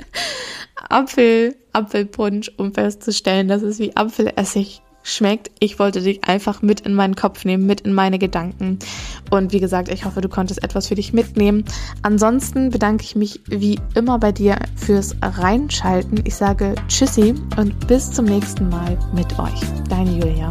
Apfel, 0.89 1.57
Apfelpunsch, 1.75 2.51
um 2.57 2.73
festzustellen, 2.73 3.49
dass 3.49 3.61
es 3.61 3.79
wie 3.79 3.97
Apfelessig 3.97 4.81
schmeckt. 5.03 5.51
Ich 5.61 5.79
wollte 5.79 6.01
dich 6.01 6.25
einfach 6.25 6.63
mit 6.63 6.81
in 6.81 6.95
meinen 6.95 7.17
Kopf 7.17 7.45
nehmen, 7.45 7.67
mit 7.67 7.83
in 7.83 7.93
meine 7.93 8.19
Gedanken. 8.19 8.79
Und 9.31 9.53
wie 9.53 9.61
gesagt, 9.61 9.89
ich 9.89 10.07
hoffe, 10.07 10.23
du 10.23 10.29
konntest 10.31 10.65
etwas 10.65 10.89
für 10.89 10.95
dich 10.95 11.13
mitnehmen. 11.13 11.65
Ansonsten 12.03 12.71
bedanke 12.71 13.05
ich 13.05 13.15
mich 13.15 13.41
wie 13.47 13.79
immer 13.95 14.19
bei 14.19 14.33
dir 14.33 14.57
fürs 14.75 15.15
Reinschalten. 15.21 16.23
Ich 16.25 16.35
sage 16.35 16.75
Tschüssi 16.89 17.35
und 17.59 17.87
bis 17.87 18.11
zum 18.11 18.25
nächsten 18.25 18.71
Mal 18.71 18.99
mit 19.15 19.39
euch. 19.39 19.61
Deine 19.89 20.13
Julia. 20.13 20.51